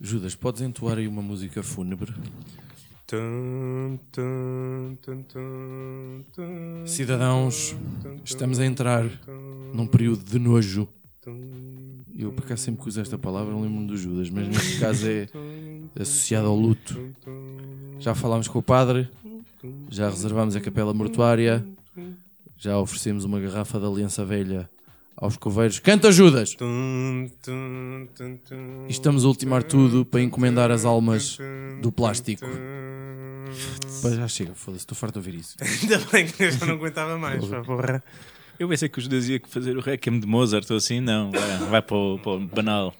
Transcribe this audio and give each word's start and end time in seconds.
Judas, 0.00 0.36
podes 0.36 0.60
entoar 0.62 0.98
aí 0.98 1.08
uma 1.08 1.22
música 1.22 1.62
fúnebre? 1.64 2.14
Cidadãos, 6.86 7.74
estamos 8.24 8.58
a 8.58 8.64
entrar 8.64 9.04
num 9.72 9.86
período 9.86 10.22
de 10.24 10.38
nojo. 10.38 10.88
Eu, 12.16 12.32
por 12.32 12.44
acaso, 12.44 12.62
sempre 12.62 12.82
que 12.82 12.88
uso 12.88 13.00
esta 13.00 13.16
palavra, 13.18 13.54
lembro-me 13.54 13.86
do 13.86 13.96
Judas, 13.96 14.28
mas 14.30 14.48
neste 14.48 14.78
caso 14.78 15.06
é 15.08 15.28
associado 15.98 16.46
ao 16.48 16.56
luto. 16.56 16.98
Já 17.98 18.14
falámos 18.14 18.48
com 18.48 18.58
o 18.58 18.62
padre, 18.62 19.08
já 19.88 20.08
reservámos 20.10 20.56
a 20.56 20.60
capela 20.60 20.92
mortuária, 20.92 21.64
já 22.56 22.78
oferecemos 22.78 23.24
uma 23.24 23.40
garrafa 23.40 23.78
de 23.78 23.86
aliança 23.86 24.24
velha 24.24 24.68
aos 25.16 25.36
coveiros. 25.36 25.78
Canta, 25.78 26.10
Judas! 26.10 26.56
E 28.88 28.90
estamos 28.90 29.24
a 29.24 29.28
ultimar 29.28 29.62
tudo 29.62 30.04
para 30.04 30.20
encomendar 30.20 30.70
as 30.70 30.84
almas 30.84 31.38
do 31.80 31.92
plástico. 31.92 32.44
Pá, 34.02 34.10
Já 34.10 34.26
chega, 34.28 34.54
foda-se, 34.54 34.82
estou 34.82 34.96
farto 34.96 35.14
de 35.14 35.18
ouvir 35.28 35.38
isso. 35.40 35.56
Ainda 35.60 35.98
bem 36.10 36.26
que 36.26 36.42
eu 36.44 36.50
já 36.50 36.66
não 36.66 36.74
aguentava 36.74 37.16
mais, 37.18 37.44
porra. 37.44 38.02
Eu 38.62 38.68
pensei 38.68 38.88
que 38.88 38.96
os 38.96 39.04
Judas 39.04 39.28
ia 39.28 39.40
fazer 39.48 39.76
o 39.76 39.80
Requiem 39.80 40.20
de 40.20 40.26
Mozart 40.26 40.70
ou 40.70 40.76
assim, 40.76 41.00
não, 41.00 41.32
vai, 41.32 41.58
vai 41.68 41.82
para, 41.82 41.96
o, 41.96 42.16
para 42.20 42.32
o 42.32 42.40
banal. 42.46 42.94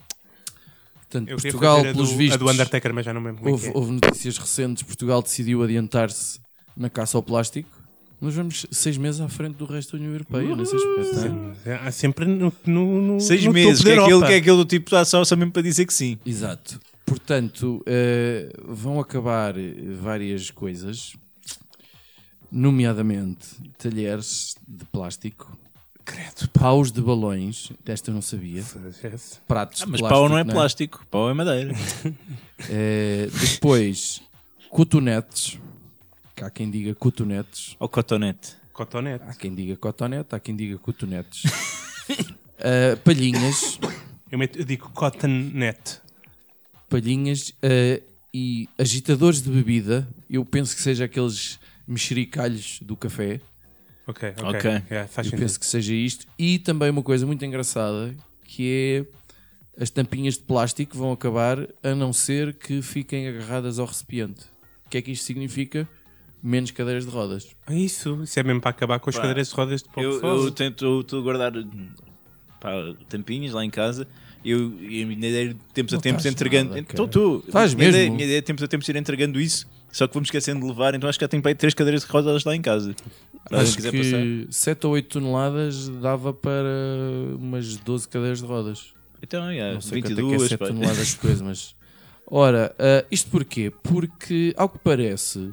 Portanto, 1.02 1.28
Eu 1.28 1.36
queria 1.36 1.52
Portugal, 1.52 1.76
fazer 1.76 1.88
a 1.88 1.92
pelos 1.92 2.10
do, 2.10 2.16
vistos, 2.16 2.34
A 2.34 2.44
do 2.44 2.50
Undertaker, 2.50 2.92
mas 2.92 3.04
já 3.04 3.14
não 3.14 3.20
me 3.20 3.28
lembro 3.28 3.42
como 3.42 3.48
é 3.48 3.52
houve, 3.52 3.68
é. 3.68 3.72
houve 3.72 3.92
notícias 3.92 4.38
recentes. 4.38 4.82
Portugal 4.82 5.22
decidiu 5.22 5.62
adiantar-se 5.62 6.40
na 6.76 6.90
caça 6.90 7.16
ao 7.16 7.22
plástico. 7.22 7.68
Nós 8.20 8.34
vamos 8.34 8.66
seis 8.72 8.96
meses 8.96 9.20
à 9.20 9.28
frente 9.28 9.54
do 9.54 9.64
resto 9.64 9.92
da 9.92 9.98
União 9.98 10.12
Europeia 10.12 10.56
nesse 10.56 10.74
aspecto. 10.74 11.26
hein? 11.26 11.78
Há 11.84 11.92
sempre 11.92 12.24
no, 12.24 12.52
no, 12.66 13.00
no 13.00 13.20
Seis 13.20 13.44
no 13.44 13.52
meses, 13.52 13.78
topo 13.78 13.84
que 13.84 13.90
é, 13.92 13.94
da 13.94 14.02
aquele, 14.02 14.12
Europa. 14.14 14.26
que 14.26 14.32
é 14.32 14.36
aquele 14.38 14.56
do 14.56 14.64
tipo 14.64 14.90
de 14.90 14.96
ação 14.96 15.24
só 15.24 15.36
mesmo 15.36 15.52
para 15.52 15.62
dizer 15.62 15.86
que 15.86 15.94
sim. 15.94 16.18
Exato. 16.26 16.80
Portanto, 17.06 17.80
eh, 17.86 18.52
vão 18.64 18.98
acabar 18.98 19.56
eh, 19.56 19.74
várias 20.00 20.50
coisas, 20.50 21.14
nomeadamente 22.52 23.46
talheres 23.78 24.54
de 24.68 24.84
plástico, 24.86 25.56
Credo, 26.04 26.48
paus 26.52 26.90
de 26.90 27.00
balões, 27.00 27.70
desta 27.84 28.10
eu 28.10 28.14
não 28.14 28.22
sabia, 28.22 28.64
pratos 29.46 29.82
Ah, 29.82 29.84
de 29.84 29.90
mas 29.92 30.00
plástico. 30.00 30.08
pau 30.08 30.28
não 30.28 30.36
é 30.36 30.44
plástico, 30.44 31.06
pau 31.10 31.30
é 31.30 31.34
madeira. 31.34 31.72
Eh, 32.68 33.28
depois, 33.40 34.22
cotonetes, 34.70 35.58
que 36.36 36.44
há 36.44 36.50
quem 36.50 36.70
diga 36.70 36.94
cotonetes, 36.94 37.74
Ou 37.80 37.88
cotonete. 37.88 38.54
Cotonete. 38.72 39.24
há 39.26 39.34
quem 39.34 39.52
diga 39.54 39.76
cotonete, 39.76 40.34
há 40.34 40.38
quem 40.40 40.54
diga 40.56 40.78
cotonetes. 40.78 41.42
Eh, 42.64 42.94
palhinhas, 42.96 43.80
Eu, 44.30 44.38
meto- 44.38 44.56
eu 44.58 44.64
digo 44.64 44.88
cotonete. 44.90 46.00
palhinhas 46.88 47.52
eh, 47.60 48.00
e 48.32 48.68
agitadores 48.78 49.42
de 49.42 49.50
bebida. 49.50 50.06
Eu 50.30 50.44
penso 50.44 50.76
que 50.76 50.80
seja 50.82 51.06
aqueles 51.06 51.58
mexericalhos 51.86 52.78
do 52.82 52.96
café. 52.96 53.40
Ok, 54.06 54.30
ok. 54.30 54.44
Ok. 54.58 54.70
Yeah, 54.90 55.08
faz 55.08 55.26
Eu 55.26 55.30
sentido. 55.30 55.40
penso 55.40 55.60
que 55.60 55.66
seja 55.66 55.94
isto. 55.94 56.26
E 56.38 56.58
também 56.58 56.90
uma 56.90 57.02
coisa 57.02 57.24
muito 57.26 57.44
engraçada 57.44 58.14
que 58.44 59.06
é 59.78 59.82
as 59.82 59.88
tampinhas 59.90 60.34
de 60.34 60.40
plástico 60.40 60.96
vão 60.96 61.12
acabar 61.12 61.58
a 61.82 61.94
não 61.94 62.12
ser 62.12 62.52
que 62.54 62.82
fiquem 62.82 63.28
agarradas 63.28 63.78
ao 63.78 63.86
recipiente. 63.86 64.42
O 64.86 64.90
que 64.90 64.98
é 64.98 65.02
que 65.02 65.10
isto 65.12 65.24
significa? 65.24 65.88
Menos 66.42 66.70
cadeiras 66.72 67.04
de 67.06 67.10
rodas. 67.10 67.48
Ah, 67.66 67.72
Isso, 67.74 68.20
isso 68.24 68.38
é 68.38 68.42
mesmo 68.42 68.60
para 68.60 68.70
acabar 68.70 68.98
com 68.98 69.08
as 69.08 69.14
Pá, 69.16 69.22
cadeiras 69.22 69.48
de 69.48 69.54
rodas 69.54 69.82
de 69.82 69.88
Eu, 69.96 70.20
eu 70.20 70.50
tento 70.50 71.00
estou 71.00 71.20
a 71.20 71.22
guardar 71.22 71.52
pá, 72.60 72.72
tampinhas 73.08 73.52
lá 73.52 73.64
em 73.64 73.70
casa. 73.70 74.06
Eu, 74.44 74.76
e 74.82 75.04
a 75.04 75.06
minha 75.06 75.28
ideia 75.28 75.44
é 75.50 75.52
de 75.52 75.54
tempos 75.72 75.94
a 75.94 75.96
Não 75.96 76.02
tempos 76.02 76.24
estás 76.24 76.34
entregando. 76.34 76.70
nada, 76.70 76.82
cara. 76.82 77.04
estou. 77.04 77.44
Estás 77.46 77.74
minha 77.74 77.88
Ideia, 77.88 78.02
mesmo? 78.02 78.16
minha 78.16 78.24
ideia 78.26 78.38
é 78.38 78.40
de 78.40 78.46
tempos 78.46 78.62
a 78.64 78.66
tempos 78.68 78.88
ir 78.88 78.96
entregando 78.96 79.40
isso. 79.40 79.68
Só 79.92 80.08
que 80.08 80.14
vamos 80.14 80.28
esquecendo 80.28 80.60
de 80.60 80.66
levar, 80.66 80.94
então 80.94 81.06
acho 81.06 81.18
que 81.18 81.24
já 81.24 81.28
tenho 81.28 81.42
para 81.42 81.50
aí 81.50 81.54
três 81.54 81.74
cadeiras 81.74 82.00
de 82.00 82.08
rodas 82.10 82.44
lá 82.44 82.56
em 82.56 82.62
casa. 82.62 82.96
Acho 83.50 83.76
quiser 83.76 83.92
passar. 83.92 84.22
que 84.22 84.46
7 84.50 84.86
ou 84.86 84.94
8 84.94 85.08
toneladas 85.08 85.88
dava 86.00 86.32
para 86.32 87.36
umas 87.38 87.76
12 87.76 88.08
cadeiras 88.08 88.40
de 88.40 88.46
rodas. 88.46 88.94
Então, 89.22 89.46
é, 89.50 89.74
Não 89.74 89.82
sei 89.82 90.00
quanto 90.00 90.12
é 90.12 90.14
que 90.14 90.20
é 90.20 90.24
22. 90.24 90.48
7 90.48 90.58
pá. 90.58 90.66
toneladas 90.68 91.08
de 91.08 91.16
coisa, 91.20 91.44
mas... 91.44 91.74
Ora, 92.26 92.74
ah, 92.78 93.04
isto 93.10 93.30
porquê? 93.30 93.70
Porque, 93.82 94.54
ao 94.56 94.66
que 94.66 94.78
parece, 94.78 95.52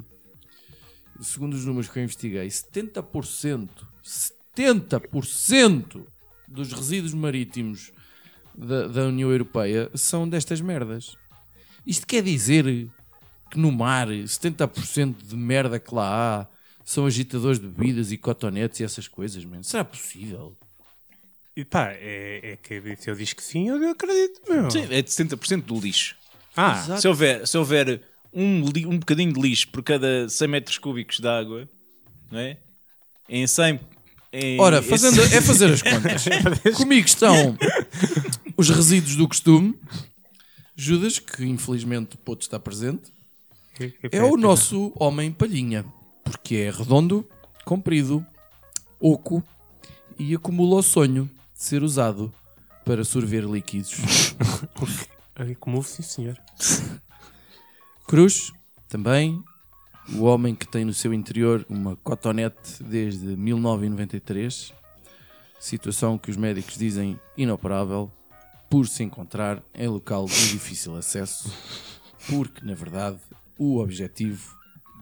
segundo 1.20 1.52
os 1.52 1.66
números 1.66 1.90
que 1.90 1.98
eu 1.98 2.02
investiguei, 2.02 2.46
70%, 2.48 3.68
70% 4.56 6.02
dos 6.48 6.72
resíduos 6.72 7.12
marítimos 7.12 7.92
da, 8.54 8.86
da 8.86 9.02
União 9.06 9.30
Europeia 9.30 9.90
são 9.94 10.26
destas 10.26 10.62
merdas. 10.62 11.14
Isto 11.86 12.06
quer 12.06 12.22
dizer 12.22 12.88
que 13.50 13.58
no 13.58 13.70
mar 13.72 14.08
70% 14.08 15.16
de 15.26 15.36
merda 15.36 15.78
que 15.78 15.94
lá 15.94 16.40
há 16.42 16.46
são 16.84 17.06
agitadores 17.06 17.58
de 17.58 17.66
bebidas 17.66 18.10
e 18.12 18.16
cotonetes 18.16 18.80
e 18.80 18.84
essas 18.84 19.06
coisas, 19.08 19.44
mano. 19.44 19.62
Será 19.64 19.84
possível? 19.84 20.56
E 21.56 21.64
pá, 21.64 21.88
é, 21.92 22.52
é 22.52 22.56
que 22.56 22.96
se 22.96 23.10
eu 23.10 23.14
diz 23.14 23.32
que 23.32 23.42
sim, 23.42 23.68
eu 23.68 23.90
acredito, 23.90 24.40
meu. 24.48 24.70
Sim, 24.70 24.86
é 24.90 25.02
de 25.02 25.10
70% 25.10 25.62
do 25.64 25.78
lixo. 25.78 26.16
Ah, 26.56 26.80
Exato. 26.84 27.00
Se 27.00 27.08
houver, 27.08 27.46
se 27.46 27.58
houver 27.58 28.02
um, 28.32 28.64
li- 28.66 28.86
um 28.86 28.98
bocadinho 28.98 29.32
de 29.32 29.40
lixo 29.40 29.68
por 29.68 29.82
cada 29.82 30.28
100 30.28 30.48
metros 30.48 30.78
cúbicos 30.78 31.20
de 31.20 31.28
água, 31.28 31.68
não 32.30 32.38
é? 32.38 32.56
Em 33.28 33.46
100. 33.46 33.80
Em, 34.32 34.60
Ora, 34.60 34.80
fazendo, 34.82 35.20
é 35.34 35.40
fazer 35.40 35.72
as 35.72 35.82
contas. 35.82 36.24
Comigo 36.76 37.06
estão 37.06 37.56
os 38.56 38.68
resíduos 38.70 39.16
do 39.16 39.26
costume. 39.28 39.78
Judas, 40.74 41.18
que 41.18 41.44
infelizmente 41.44 42.16
pôde 42.16 42.44
estar 42.44 42.58
presente, 42.58 43.12
que- 43.88 44.08
que 44.08 44.16
é 44.16 44.22
o 44.22 44.36
nosso 44.36 44.92
homem 44.96 45.32
palhinha. 45.32 45.84
Porque 46.24 46.56
é 46.56 46.70
redondo, 46.70 47.26
comprido, 47.64 48.24
oco 49.00 49.42
e 50.18 50.34
acumula 50.34 50.76
o 50.76 50.82
sonho 50.82 51.24
de 51.54 51.62
ser 51.62 51.82
usado 51.82 52.32
para 52.84 53.04
sorver 53.04 53.44
líquidos. 53.44 53.96
Como 55.58 55.82
sim, 55.82 56.02
senhor. 56.02 56.36
Cruz, 58.06 58.52
também, 58.88 59.42
o 60.14 60.24
homem 60.24 60.54
que 60.54 60.66
tem 60.66 60.84
no 60.84 60.92
seu 60.92 61.14
interior 61.14 61.64
uma 61.68 61.96
cotonete 61.96 62.82
desde 62.82 63.24
1993, 63.36 64.72
situação 65.58 66.18
que 66.18 66.30
os 66.30 66.36
médicos 66.36 66.76
dizem 66.76 67.18
inoperável, 67.36 68.10
por 68.68 68.86
se 68.86 69.02
encontrar 69.02 69.62
em 69.74 69.88
local 69.88 70.26
de 70.26 70.50
difícil 70.52 70.96
acesso, 70.96 71.52
porque 72.28 72.64
na 72.64 72.74
verdade 72.74 73.18
o 73.60 73.78
objetivo 73.78 74.56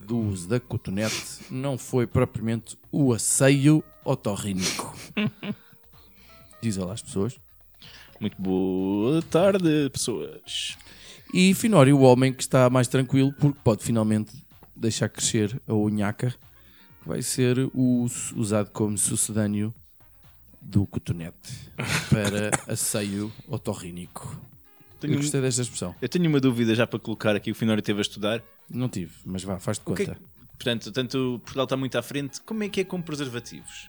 do 0.05 0.19
uso 0.19 0.49
da 0.49 0.59
cotonete 0.59 1.45
não 1.49 1.79
foi 1.79 2.09
propriamente 2.09 2.77
o 2.91 3.13
asseio 3.13 3.85
otorrínico. 4.05 4.93
Diz 6.61 6.77
lá 6.77 6.93
às 6.93 7.01
pessoas. 7.01 7.39
Muito 8.19 8.37
boa 8.43 9.23
tarde, 9.23 9.89
pessoas. 9.91 10.77
E 11.33 11.55
Finório, 11.55 11.97
o 11.97 12.03
homem 12.03 12.33
que 12.33 12.43
está 12.43 12.69
mais 12.69 12.89
tranquilo 12.89 13.33
porque 13.33 13.61
pode 13.63 13.85
finalmente 13.85 14.33
deixar 14.75 15.09
crescer 15.09 15.63
a 15.69 15.75
unhaca, 15.75 16.35
que 17.01 17.09
vai 17.09 17.23
ser 17.23 17.61
o, 17.73 18.07
usado 18.35 18.71
como 18.71 18.99
sucedâneo 18.99 19.73
do 20.61 20.85
cotonete 20.85 21.71
para 22.11 22.51
asseio 22.67 23.33
otorrínico. 23.47 24.49
Tenho, 24.99 25.15
Eu 25.15 25.19
gostei 25.19 25.41
desta 25.41 25.63
expressão. 25.63 25.95
eu 26.03 26.09
tenho 26.09 26.29
uma 26.29 26.41
dúvida 26.41 26.75
já 26.75 26.89
para 26.89 26.99
colocar 26.99 27.37
aqui. 27.37 27.53
O 27.53 27.55
Finório 27.55 27.83
teve 27.83 28.01
a 28.01 28.03
estudar. 28.03 28.43
Não 28.71 28.89
tive, 28.89 29.13
mas 29.25 29.43
vá, 29.45 29.59
faz 29.59 29.79
de 29.79 29.85
que 29.85 29.93
é 30.03 30.07
conta. 30.07 30.15
que- 30.15 30.27
portanto, 30.57 30.93
tanto 30.93 31.41
Portugal 31.45 31.65
está 31.65 31.77
muito 31.77 31.97
à 31.99 32.03
frente. 32.03 32.41
Como 32.43 32.63
é 32.63 32.69
que 32.69 32.81
é 32.81 32.85
com 32.85 33.01
preservativos? 33.03 33.89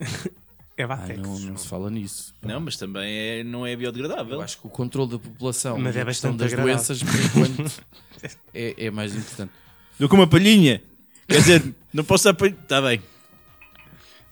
É 0.78 0.82
Ah, 0.84 1.06
não, 1.16 1.38
não 1.38 1.56
se 1.56 1.66
fala 1.66 1.88
nisso. 1.90 2.34
pá. 2.38 2.48
Não, 2.48 2.60
mas 2.60 2.76
também 2.76 3.10
é, 3.10 3.42
não 3.42 3.66
é 3.66 3.74
biodegradável. 3.74 4.34
Eu 4.34 4.42
acho 4.42 4.60
que 4.60 4.66
o 4.66 4.68
controle 4.68 5.12
da 5.12 5.18
população 5.18 5.78
Mas 5.78 5.96
e 5.96 6.00
é 6.00 6.04
bastante 6.04 6.36
das 6.36 6.52
agradável. 6.52 6.74
doenças, 6.76 7.02
por 7.02 7.14
enquanto, 7.46 7.82
é, 8.52 8.84
é 8.84 8.90
mais 8.90 9.16
importante. 9.16 9.52
Dou 9.98 10.06
com 10.06 10.16
uma 10.16 10.26
palhinha. 10.26 10.82
Quer 11.26 11.38
dizer, 11.38 11.74
não 11.94 12.04
posso 12.04 12.24
dar 12.24 12.34
palhinha. 12.34 12.58
Está 12.60 12.82
bem. 12.82 13.00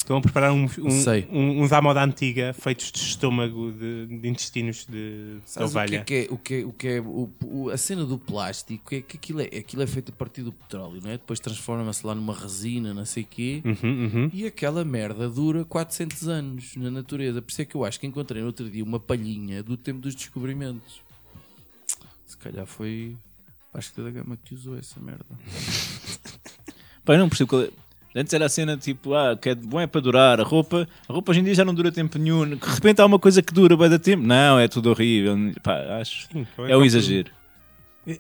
Estão 0.05 0.19
a 0.19 0.21
preparar 0.21 0.53
um, 0.53 0.65
um, 0.65 0.91
Sei. 0.91 1.27
um- 1.33 1.63
uns 1.63 1.73
à 1.73 1.81
moda 1.81 2.05
antiga 2.05 2.53
feitos 2.53 2.93
de 2.93 2.99
estômago, 2.99 3.73
de, 3.73 4.07
de 4.07 4.29
intestinos 4.29 4.85
de, 4.85 5.39
de 5.39 5.39
o 5.39 5.57
que 5.57 5.63
ovelha. 5.63 5.97
é 5.97 6.05
que 6.05 6.15
é, 6.15 6.27
o 6.31 6.37
que 6.37 6.55
é, 6.55 6.65
o 6.67 6.73
que 6.75 6.89
é 6.89 7.01
o- 7.01 7.31
o- 7.43 7.71
a 7.71 7.79
cena 7.79 8.05
do 8.05 8.19
plástico? 8.19 8.95
É 8.95 9.01
que 9.01 9.17
aquilo 9.17 9.41
é, 9.41 9.45
aquilo 9.45 9.81
é 9.81 9.87
feito 9.87 10.11
a 10.11 10.15
partir 10.15 10.43
do 10.43 10.53
petróleo, 10.53 11.01
não 11.03 11.09
é? 11.11 11.15
Depois 11.17 11.41
transforma-se 11.41 12.07
lá 12.07 12.15
numa 12.15 12.35
resina, 12.35 12.93
não 12.93 13.07
sei 13.07 13.23
o 13.23 13.27
quê. 13.27 13.63
Uhum, 13.65 13.75
uhum. 14.15 14.31
E 14.31 14.45
aquela 14.47 14.85
merda 14.85 15.27
dura 15.27 15.65
400 15.65 16.29
anos 16.29 16.77
na 16.77 16.91
natureza. 16.91 17.41
Por 17.41 17.51
isso 17.51 17.63
é 17.63 17.65
que 17.65 17.75
eu 17.75 17.83
acho 17.83 17.99
que 17.99 18.07
encontrei 18.07 18.43
no 18.43 18.49
outro 18.49 18.69
dia 18.69 18.85
uma 18.85 19.01
palhinha 19.01 19.63
do 19.63 19.75
tempo 19.75 20.01
dos 20.01 20.15
descobrimentos. 20.15 21.01
Se 22.27 22.37
calhar 22.37 22.67
foi 22.67 23.17
Vasco 23.73 24.03
da 24.03 24.11
Gama 24.11 24.37
que 24.45 24.55
usou 24.55 24.77
essa 24.77 25.01
merda. 25.01 25.25
Eu 27.07 27.19
não 27.19 27.29
percebo 27.31 27.49
qual 27.49 27.63
é. 27.63 27.71
Antes 28.15 28.33
era 28.33 28.47
a 28.47 28.49
cena 28.49 28.77
tipo, 28.77 29.13
ah, 29.13 29.37
que 29.37 29.49
é 29.49 29.55
bom 29.55 29.81
é 29.81 29.87
para 29.89 30.01
durar. 30.01 30.41
A 30.41 30.45
roupa, 30.45 30.87
a 31.09 31.13
roupa 31.13 31.33
hoje 31.33 31.41
em 31.41 31.45
dia 31.45 31.55
já 31.55 31.65
não 31.65 31.75
dura 31.75 31.91
tempo 31.91 32.17
nenhum. 32.17 32.49
De 32.49 32.55
repente 32.65 33.01
há 33.01 33.07
uma 33.07 33.19
coisa 33.19 33.43
que 33.43 33.53
dura, 33.53 33.75
vai 33.75 33.89
dar 33.89 33.99
tempo. 33.99 34.23
Não, 34.23 34.59
é 34.59 34.69
tudo 34.69 34.91
horrível. 34.91 35.37
Pá, 35.63 35.99
acho. 36.01 36.29
Sim, 36.33 36.47
qual 36.55 36.69
É 36.69 36.77
um 36.77 36.85
exagero. 36.85 37.33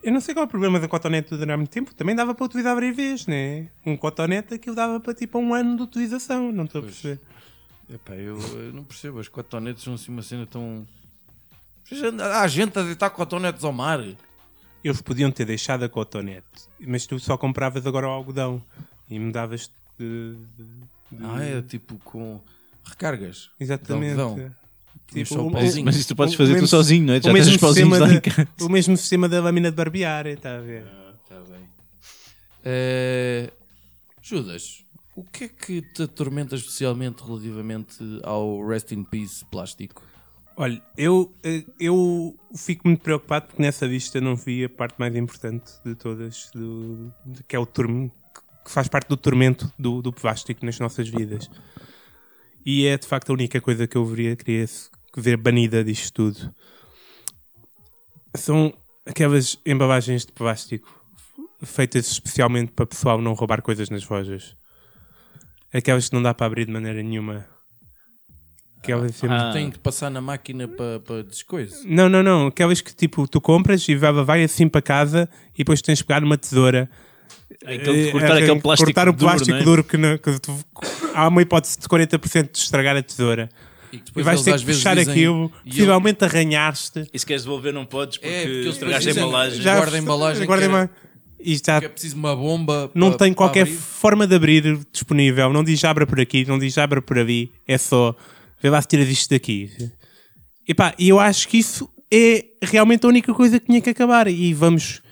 Eu 0.02 0.12
não 0.12 0.20
sei 0.20 0.34
qual 0.34 0.44
é 0.44 0.46
o 0.46 0.50
problema 0.50 0.80
da 0.80 0.88
cotonete 0.88 1.30
de 1.30 1.36
durar 1.36 1.56
muito 1.56 1.70
tempo. 1.70 1.94
Também 1.94 2.16
dava 2.16 2.34
para 2.34 2.44
utilizar 2.44 2.74
várias 2.74 2.96
vezes, 2.96 3.26
né? 3.26 3.68
Um 3.84 3.96
cotonete 3.96 4.54
aquilo 4.54 4.74
dava 4.74 4.98
para 4.98 5.14
tipo 5.14 5.38
um 5.38 5.54
ano 5.54 5.76
de 5.76 5.82
utilização. 5.82 6.50
Não 6.50 6.64
estou 6.64 6.80
a 6.80 6.84
perceber. 6.84 7.20
Epá, 7.92 8.14
eu, 8.14 8.38
eu 8.38 8.72
não 8.72 8.82
percebo. 8.82 9.20
As 9.20 9.28
cotonetes 9.28 9.84
são 9.84 9.94
assim 9.94 10.10
uma 10.10 10.22
cena 10.22 10.46
tão. 10.46 10.86
Há 12.40 12.48
gente 12.48 12.78
a 12.78 12.82
deitar 12.82 13.10
cotonetes 13.10 13.62
ao 13.62 13.72
mar. 13.72 14.02
Eles 14.82 15.00
podiam 15.00 15.30
ter 15.30 15.44
deixado 15.44 15.84
a 15.84 15.88
cotonete, 15.88 16.44
mas 16.78 17.06
tu 17.06 17.18
só 17.18 17.38
compravas 17.38 17.86
agora 17.86 18.06
o 18.06 18.10
algodão 18.10 18.62
e 19.08 19.18
mudavas 19.18 19.70
de. 19.98 20.36
de- 20.56 20.64
de- 21.18 21.24
Ah, 21.24 21.42
é 21.44 21.62
tipo 21.62 21.96
com 22.04 22.40
recargas. 22.84 23.50
Exatamente. 23.60 24.20
o 24.20 25.46
o- 25.46 25.50
pauzinho. 25.52 25.84
Mas 25.84 25.96
isso 25.96 26.08
tu 26.08 26.16
podes 26.16 26.34
o 26.34 26.36
fazer 26.36 26.52
tu 26.52 26.54
mesmo- 26.54 26.68
sozinho, 26.68 27.06
não 27.06 27.14
é? 27.14 27.18
o 27.18 27.22
Já 27.22 27.32
tens 27.32 27.34
mesmo 27.34 27.54
os 27.54 27.60
pauzinhos 27.60 27.88
sistema 27.90 28.06
lá 28.06 28.12
em 28.12 28.14
da- 28.14 28.20
casa. 28.20 28.48
O 28.62 28.68
mesmo 28.68 28.96
sistema 28.96 29.28
da 29.28 29.40
lâmina 29.40 29.70
de 29.70 29.76
barbear, 29.76 30.26
está 30.26 30.56
a 30.56 30.60
ver? 30.60 30.84
Tá 31.28 31.40
bem. 31.48 31.68
Eh, 32.64 33.50
Judas, 34.22 34.84
o 35.14 35.22
que 35.22 35.44
é 35.44 35.48
que 35.48 35.82
te 35.82 36.02
atormenta 36.04 36.56
especialmente 36.56 37.22
relativamente 37.22 37.96
ao 38.22 38.66
Rest 38.66 38.92
in 38.92 39.04
Peace 39.04 39.44
plástico? 39.44 40.02
Olha, 40.56 40.80
eu, 40.96 41.32
eh, 41.42 41.64
eu 41.80 42.34
fico 42.56 42.86
muito 42.86 43.00
preocupado 43.02 43.46
porque 43.48 43.60
nessa 43.62 43.86
lista 43.86 44.20
não 44.20 44.36
vi 44.36 44.64
a 44.64 44.68
parte 44.68 44.94
mais 44.98 45.14
importante 45.16 45.72
de 45.84 45.94
todas, 45.96 46.48
do, 46.54 47.12
de- 47.26 47.42
que 47.42 47.56
é 47.56 47.58
o 47.58 47.66
tormento, 47.66 48.14
que 48.64 48.70
faz 48.70 48.88
parte 48.88 49.08
do 49.08 49.16
tormento 49.16 49.70
do, 49.78 50.00
do 50.00 50.12
plástico 50.12 50.64
nas 50.64 50.78
nossas 50.78 51.08
vidas. 51.08 51.50
E 52.64 52.86
é 52.86 52.96
de 52.96 53.06
facto 53.06 53.30
a 53.30 53.34
única 53.34 53.60
coisa 53.60 53.86
que 53.86 53.96
eu 53.96 54.04
veria, 54.04 54.34
queria 54.34 54.66
ver 55.16 55.36
banida 55.36 55.84
disto 55.84 56.12
tudo. 56.12 56.54
São 58.34 58.72
aquelas 59.06 59.58
embalagens 59.66 60.24
de 60.24 60.32
plástico 60.32 61.04
feitas 61.62 62.06
especialmente 62.10 62.72
para 62.72 62.84
o 62.84 62.86
pessoal 62.86 63.20
não 63.20 63.32
roubar 63.34 63.62
coisas 63.62 63.88
nas 63.90 64.06
lojas. 64.08 64.56
Aquelas 65.72 66.08
que 66.08 66.14
não 66.14 66.22
dá 66.22 66.32
para 66.32 66.46
abrir 66.46 66.66
de 66.66 66.72
maneira 66.72 67.02
nenhuma. 67.02 67.46
Aquelas 68.78 69.14
sempre 69.16 69.36
Ah. 69.36 69.52
Tem 69.52 69.70
que 69.70 69.78
passar 69.78 70.10
na 70.10 70.20
máquina 70.20 70.68
para 70.68 71.00
pa 71.00 71.22
descoisa. 71.22 71.76
não, 71.84 72.08
não, 72.08 72.22
não. 72.22 72.46
Aquelas 72.48 72.80
que 72.80 72.94
tipo 72.94 73.26
tu 73.26 73.40
compras 73.40 73.88
e 73.88 73.94
vai, 73.94 74.12
vai 74.12 74.44
assim 74.44 74.68
para 74.68 74.82
casa 74.82 75.28
e 75.54 75.58
depois 75.58 75.80
tens 75.80 75.98
de 75.98 76.04
pegar 76.04 76.22
uma 76.22 76.36
tesoura. 76.36 76.88
Aquele, 77.64 78.08
eh, 78.08 78.12
cortar 78.12 78.36
eh, 78.40 78.42
aquele 78.44 78.60
plástico 78.60 78.86
cortar 78.86 79.08
o 79.08 79.12
duro, 79.12 79.24
plástico 79.30 79.50
não 79.52 79.58
é? 79.58 79.62
duro 79.64 79.84
que, 79.84 79.96
não- 79.96 80.18
que 80.18 80.40
tu- 80.40 80.64
há 81.14 81.28
uma 81.28 81.42
hipótese 81.42 81.78
de 81.78 81.86
40% 81.88 82.52
de 82.52 82.58
estragar 82.58 82.96
a 82.96 83.02
tesoura. 83.02 83.48
E, 83.92 84.02
E 84.16 84.22
vais 84.22 84.42
ter 84.42 84.58
que 84.58 84.64
puxar 84.66 84.96
dizem- 84.96 85.12
aquilo, 85.12 85.52
possivelmente 85.64 86.24
arranhar-te. 86.24 87.08
E 87.12 87.18
se 87.18 87.24
queres 87.24 87.42
devolver 87.44 87.72
não 87.72 87.84
podes 87.86 88.18
porque, 88.18 88.34
É, 88.34 88.42
porque 88.42 88.68
estragaste 88.70 89.08
a 89.08 89.12
embalagem. 89.12 89.62
Já- 89.62 89.76
Guarda 89.76 89.96
a 89.96 90.00
embalagem 90.00 90.46
guarda 90.46 90.68
que 90.68 90.74
é-. 90.74 90.88
E 91.46 91.56
já 91.56 91.78
que 91.78 91.86
é 91.86 91.88
preciso 91.90 92.16
uma 92.16 92.34
bomba. 92.34 92.90
não 92.94 93.12
pa- 93.12 93.18
tem 93.18 93.32
qualquer 93.34 93.62
abrir. 93.62 93.74
forma 93.76 94.26
de 94.26 94.34
abrir 94.34 94.78
disponível. 94.90 95.52
Não 95.52 95.62
diz 95.62 95.84
abra 95.84 96.06
por 96.06 96.18
aqui, 96.18 96.44
não 96.46 96.58
diz 96.58 96.76
abra 96.78 97.00
por 97.02 97.18
ali. 97.18 97.52
É 97.68 97.76
só 97.78 98.16
vê 98.62 98.70
lá 98.70 98.80
se 98.82 98.88
tiras 98.88 99.08
isto 99.08 99.30
daqui. 99.30 99.70
E 100.66 100.74
pá, 100.74 100.94
e 100.98 101.08
eu 101.10 101.20
acho 101.20 101.46
que 101.46 101.58
isso 101.58 101.88
é 102.12 102.44
realmente 102.62 103.04
a 103.04 103.08
única 103.08 103.32
coisa 103.34 103.60
que 103.60 103.66
tinha 103.66 103.80
que 103.80 103.90
acabar. 103.90 104.26
E 104.26 104.52
vamos. 104.54 105.02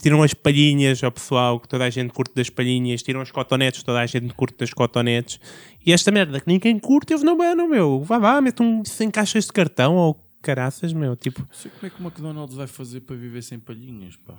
Tiram 0.00 0.22
as 0.22 0.32
palhinhas 0.34 1.02
ao 1.02 1.10
pessoal, 1.10 1.58
que 1.58 1.68
toda 1.68 1.84
a 1.84 1.90
gente 1.90 2.12
curte 2.12 2.34
das 2.34 2.48
palhinhas, 2.50 3.02
tiram 3.02 3.20
os 3.22 3.30
cotonetes, 3.30 3.82
toda 3.82 4.00
a 4.00 4.06
gente 4.06 4.32
curte 4.34 4.56
das 4.58 4.72
cotonetes. 4.72 5.40
E 5.84 5.92
esta 5.92 6.10
merda 6.10 6.40
que 6.40 6.46
ninguém 6.48 6.78
curte, 6.78 7.12
eu 7.12 7.18
não 7.20 7.36
mano, 7.36 7.68
meu. 7.68 8.00
Vá 8.02 8.18
lá, 8.18 8.40
mete 8.40 8.62
um 8.62 8.84
100 8.84 9.10
caixas 9.10 9.46
de 9.46 9.52
cartão 9.52 9.96
ou 9.96 10.14
caraças, 10.42 10.92
meu. 10.92 11.16
Tipo, 11.16 11.40
Não 11.40 11.48
sei 11.54 11.70
como 11.70 11.86
é 11.86 11.90
que 11.90 12.00
o 12.00 12.04
McDonald's 12.06 12.56
vai 12.56 12.66
fazer 12.66 13.00
para 13.00 13.16
viver 13.16 13.42
sem 13.42 13.58
palhinhas, 13.58 14.16
pá. 14.16 14.34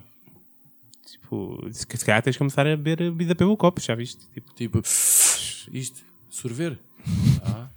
tipo 1.06 1.60
se 1.72 2.06
calhar 2.06 2.22
tens 2.22 2.34
de 2.34 2.40
começar 2.40 2.66
a 2.66 2.76
beber 2.78 3.04
a 3.04 3.12
vida 3.12 3.36
pelo 3.36 3.58
copo, 3.58 3.82
já 3.82 3.96
viste? 3.96 4.26
Tipo, 4.34 4.54
Tipo, 4.54 4.82
isto, 5.72 6.04
sorver. 6.30 6.78
Ah, 7.44 7.68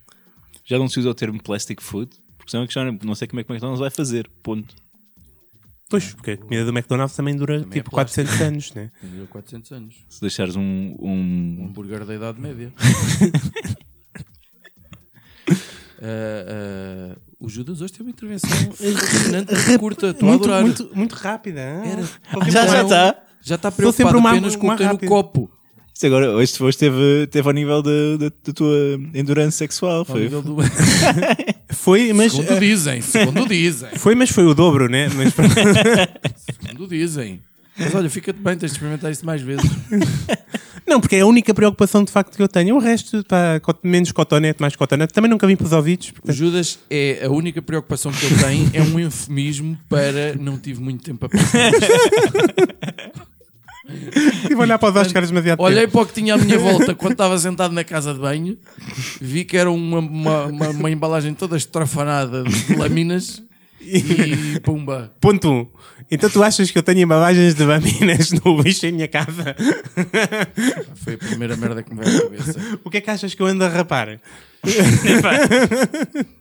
Já 0.64 0.78
não 0.78 0.88
se 0.88 1.00
usa 1.00 1.08
o 1.10 1.14
termo 1.14 1.42
plastic 1.42 1.80
food, 1.80 2.10
porque 2.36 2.50
senão 2.50 2.64
é 2.64 2.66
que 2.66 2.74
já 2.74 2.84
não 2.84 2.98
não 3.02 3.14
sei 3.14 3.26
como 3.26 3.40
é 3.40 3.44
que 3.44 3.50
o 3.50 3.52
McDonald's 3.54 3.80
vai 3.80 3.90
fazer. 3.90 4.30
Ponto. 4.42 4.74
Pois, 5.88 6.14
porque 6.14 6.32
a 6.32 6.36
comida 6.36 6.64
do 6.64 6.70
McDonald's 6.70 7.14
também 7.16 7.36
dura 7.36 7.60
Também 7.60 7.70
é 7.70 7.82
tipo 7.82 7.90
400 7.90 8.40
anos, 8.40 8.72
né? 8.74 8.90
tem 9.00 9.26
400 9.26 9.72
anos. 9.72 9.94
Se 10.08 10.20
deixares 10.20 10.56
um. 10.56 10.62
Um 10.98 11.10
um... 11.60 11.66
hambúrguer 11.66 12.04
da 12.04 12.14
Idade 12.14 12.40
Média. 12.40 12.72
Ah, 12.80 12.84
ah, 17.14 17.16
o 17.38 17.48
Judas 17.48 17.80
hoje 17.80 17.92
teve 17.92 18.04
uma 18.04 18.10
intervenção 18.10 18.50
fascinante, 18.50 19.52
muito 19.52 19.78
curta. 19.78 20.06
Estou 20.08 20.28
a 20.28 20.32
Muito, 20.32 20.44
adorar. 20.44 20.62
muito, 20.62 20.90
muito 20.94 21.12
rápida. 21.14 21.60
hein? 21.60 21.92
Era- 21.92 22.08
Qualquer 22.32 22.50
Já, 22.50 22.60
já 22.66 22.66
coisa. 22.66 22.82
está. 22.82 23.22
Já 23.42 23.54
está 23.56 23.70
sempre 23.70 23.82
preocupado 23.92 24.18
uma- 24.18 24.30
apenas 24.30 24.56
com 24.56 24.66
uma 24.66 24.76
ter 24.76 24.90
o 24.90 24.98
copo. 24.98 25.50
Isto 25.92 26.06
agora, 26.06 26.30
hoje 26.32 26.60
hoje 26.60 26.78
teve, 26.78 27.26
teve 27.30 27.46
ao 27.46 27.54
nível 27.54 27.80
da, 27.82 27.90
da, 28.18 28.28
da 28.44 28.52
tua 28.52 28.98
endurance 29.14 29.56
sexual. 29.58 29.98
Ao 29.98 30.04
Foi. 30.04 30.22
nível 30.22 30.42
do- 30.42 30.56
Foi, 31.74 32.12
mas, 32.12 32.32
Segundo 32.32 32.52
eh, 32.52 32.60
dizem, 32.60 33.00
segundo 33.00 33.46
dizem, 33.48 33.88
foi, 33.96 34.14
mas 34.14 34.30
foi 34.30 34.44
o 34.44 34.54
dobro, 34.54 34.88
né? 34.88 35.08
Mas, 35.14 35.32
segundo 36.60 36.86
dizem. 36.88 37.40
Mas 37.76 37.94
olha, 37.94 38.08
fica-te 38.08 38.38
bem, 38.38 38.56
tens 38.56 38.70
de 38.70 38.76
experimentar 38.76 39.10
isso 39.10 39.26
mais 39.26 39.42
vezes. 39.42 39.68
não, 40.86 41.00
porque 41.00 41.16
é 41.16 41.20
a 41.22 41.26
única 41.26 41.52
preocupação 41.52 42.04
de 42.04 42.12
facto 42.12 42.36
que 42.36 42.42
eu 42.42 42.46
tenho. 42.46 42.76
O 42.76 42.78
resto, 42.78 43.24
pá, 43.24 43.60
menos 43.82 44.12
cotonete, 44.12 44.60
mais 44.60 44.76
cotonete. 44.76 45.12
Também 45.12 45.28
nunca 45.28 45.44
vim 45.46 45.56
para 45.56 45.66
os 45.66 45.72
ouvidos. 45.72 46.10
O 46.10 46.12
portanto- 46.14 46.36
Judas 46.36 46.78
é 46.88 47.24
a 47.24 47.30
única 47.30 47.60
preocupação 47.60 48.12
que 48.12 48.24
ele 48.26 48.36
tem, 48.36 48.70
é 48.72 48.80
um 48.80 49.00
eufemismo 49.00 49.76
para 49.88 50.34
não 50.38 50.56
tive 50.56 50.80
muito 50.80 51.02
tempo 51.02 51.26
a 51.26 51.28
pensar. 51.28 51.72
Tive 54.48 54.54
a 54.54 54.58
olhar 54.58 54.78
para 54.78 54.88
os 54.90 54.96
Oscars 55.06 55.28
demasiado 55.28 55.60
Olhei 55.60 55.80
tempo. 55.82 55.92
para 55.92 56.00
o 56.02 56.06
que 56.06 56.12
tinha 56.14 56.34
à 56.34 56.38
minha 56.38 56.58
volta 56.58 56.94
quando 56.94 57.12
estava 57.12 57.36
sentado 57.38 57.72
na 57.74 57.84
casa 57.84 58.14
de 58.14 58.20
banho, 58.20 58.56
vi 59.20 59.44
que 59.44 59.56
era 59.56 59.70
uma, 59.70 59.98
uma, 59.98 60.44
uma- 60.46 60.68
uma 60.70 60.90
embalagem 60.90 61.34
toda 61.34 61.56
estrofanada 61.56 62.42
de 62.44 62.76
laminas 62.76 63.42
e 63.80 64.58
pumba. 64.60 65.12
Ponto 65.20 65.50
1. 65.50 65.52
Um. 65.54 65.66
Então 66.10 66.28
tu 66.30 66.42
achas 66.42 66.70
que 66.70 66.78
eu 66.78 66.82
tenho 66.82 67.00
embalagens 67.00 67.54
de 67.54 67.64
laminas 67.64 68.30
no 68.32 68.60
lixo 68.62 68.86
em 68.86 68.92
minha 68.92 69.08
casa? 69.08 69.54
Foi 70.96 71.14
a 71.14 71.18
primeira 71.18 71.56
merda 71.56 71.82
que 71.82 71.94
me 71.94 72.02
veio 72.04 72.18
à 72.18 72.22
cabeça. 72.22 72.78
o 72.84 72.90
que 72.90 72.96
é 72.98 73.00
que 73.02 73.10
achas 73.10 73.34
que 73.34 73.42
eu 73.42 73.46
ando 73.46 73.64
a 73.64 73.68
rapar? 73.68 74.18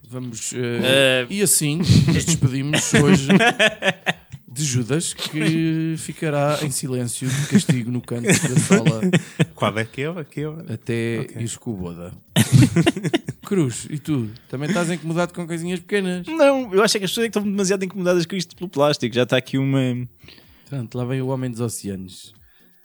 Vamos. 0.09 0.53
eh, 0.53 0.79
Eh, 0.83 1.27
E 1.29 1.41
assim 1.41 1.77
nos 1.77 2.25
despedimos 2.25 2.93
hoje 2.93 3.27
de 4.53 4.63
Judas, 4.63 5.13
que 5.15 5.95
ficará 5.97 6.59
em 6.61 6.69
silêncio 6.69 7.27
de 7.27 7.47
castigo 7.47 7.91
no 7.91 8.01
canto 8.01 8.23
da 8.27 8.59
sala 8.59 9.01
Qual 9.55 9.77
é 9.77 9.81
aquele? 9.81 10.19
Aquele? 10.19 10.71
até 10.71 11.21
Ok. 11.21 11.41
ires 11.41 11.57
com 11.57 11.71
o 11.71 11.75
boda. 11.75 12.11
Cruz, 13.43 13.87
e 13.89 13.99
tu? 13.99 14.29
Também 14.49 14.69
estás 14.69 14.89
incomodado 14.89 15.33
com 15.33 15.45
coisinhas 15.45 15.79
pequenas? 15.79 16.25
Não, 16.27 16.73
eu 16.73 16.81
acho 16.83 16.97
é 16.97 16.99
que 16.99 17.05
as 17.05 17.11
pessoas 17.11 17.25
é 17.25 17.29
que 17.29 17.37
estão 17.37 17.43
demasiado 17.43 17.83
incomodadas 17.83 18.25
com 18.25 18.35
isto 18.35 18.55
pelo 18.55 18.69
plástico. 18.69 19.13
Já 19.13 19.23
está 19.23 19.37
aqui 19.37 19.57
uma. 19.57 20.07
Pronto, 20.69 20.97
lá 20.97 21.05
vem 21.05 21.21
o 21.21 21.27
homem 21.27 21.51
dos 21.51 21.59
oceanos. 21.59 22.33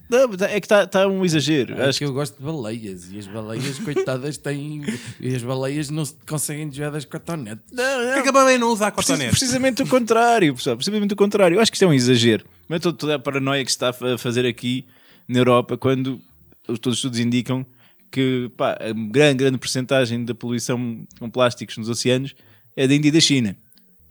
Não, 0.09 0.33
é 0.47 0.61
que 0.61 0.67
está 0.67 0.85
está 0.85 1.07
um 1.07 1.25
exagero. 1.25 1.75
É 1.75 1.89
Acho 1.89 1.99
que 1.99 2.05
eu 2.05 2.13
gosto 2.13 2.39
de 2.39 2.43
baleias 2.45 3.11
e 3.13 3.19
as 3.19 3.27
baleias, 3.27 3.79
coitadas, 3.79 4.39
têm. 4.39 4.83
E 5.21 5.35
as 5.35 5.43
baleias 5.43 5.91
não 5.91 6.05
se 6.05 6.15
conseguem 6.27 6.69
desviar 6.69 6.91
das 6.91 7.05
cotonetes. 7.05 7.63
Não, 7.71 8.05
Por 8.07 8.15
que 8.15 8.23
que 8.23 8.29
a 8.29 8.33
baleia 8.33 8.59
não 8.59 8.69
usa 8.73 8.87
a 8.87 8.91
cotonete? 8.91 9.31
precisamente 9.31 9.83
o 9.83 9.87
contrário, 9.87 10.55
pessoal. 10.55 10.77
Precisamente 10.77 11.13
o 11.13 11.17
contrário. 11.17 11.57
Eu 11.57 11.61
acho 11.61 11.71
que 11.71 11.77
isto 11.77 11.85
é 11.85 11.89
um 11.89 11.93
exagero. 11.95 12.45
Não 12.69 12.77
é 12.77 12.79
toda, 12.81 12.97
toda 12.97 13.15
a 13.17 13.19
paranoia 13.19 13.65
que 13.65 13.71
se 13.71 13.77
está 13.77 13.91
a 13.91 13.93
fa- 13.93 14.17
fazer 14.19 14.47
aqui 14.47 14.87
na 15.29 15.39
Europa 15.41 15.77
quando 15.77 16.21
os- 16.67 16.79
todos 16.79 16.95
os 16.95 16.99
estudos 16.99 17.19
indicam 17.19 17.67
que 18.11 18.51
pá, 18.57 18.79
a 18.81 18.93
grande, 18.93 19.35
grande 19.45 19.59
porcentagem 19.59 20.25
da 20.25 20.35
poluição 20.35 21.07
com 21.19 21.29
plásticos 21.29 21.77
nos 21.77 21.89
oceanos 21.91 22.35
é 22.75 22.89
da 22.89 22.95
Índia 22.95 23.09
e 23.09 23.13
da 23.13 23.21
China. 23.21 23.55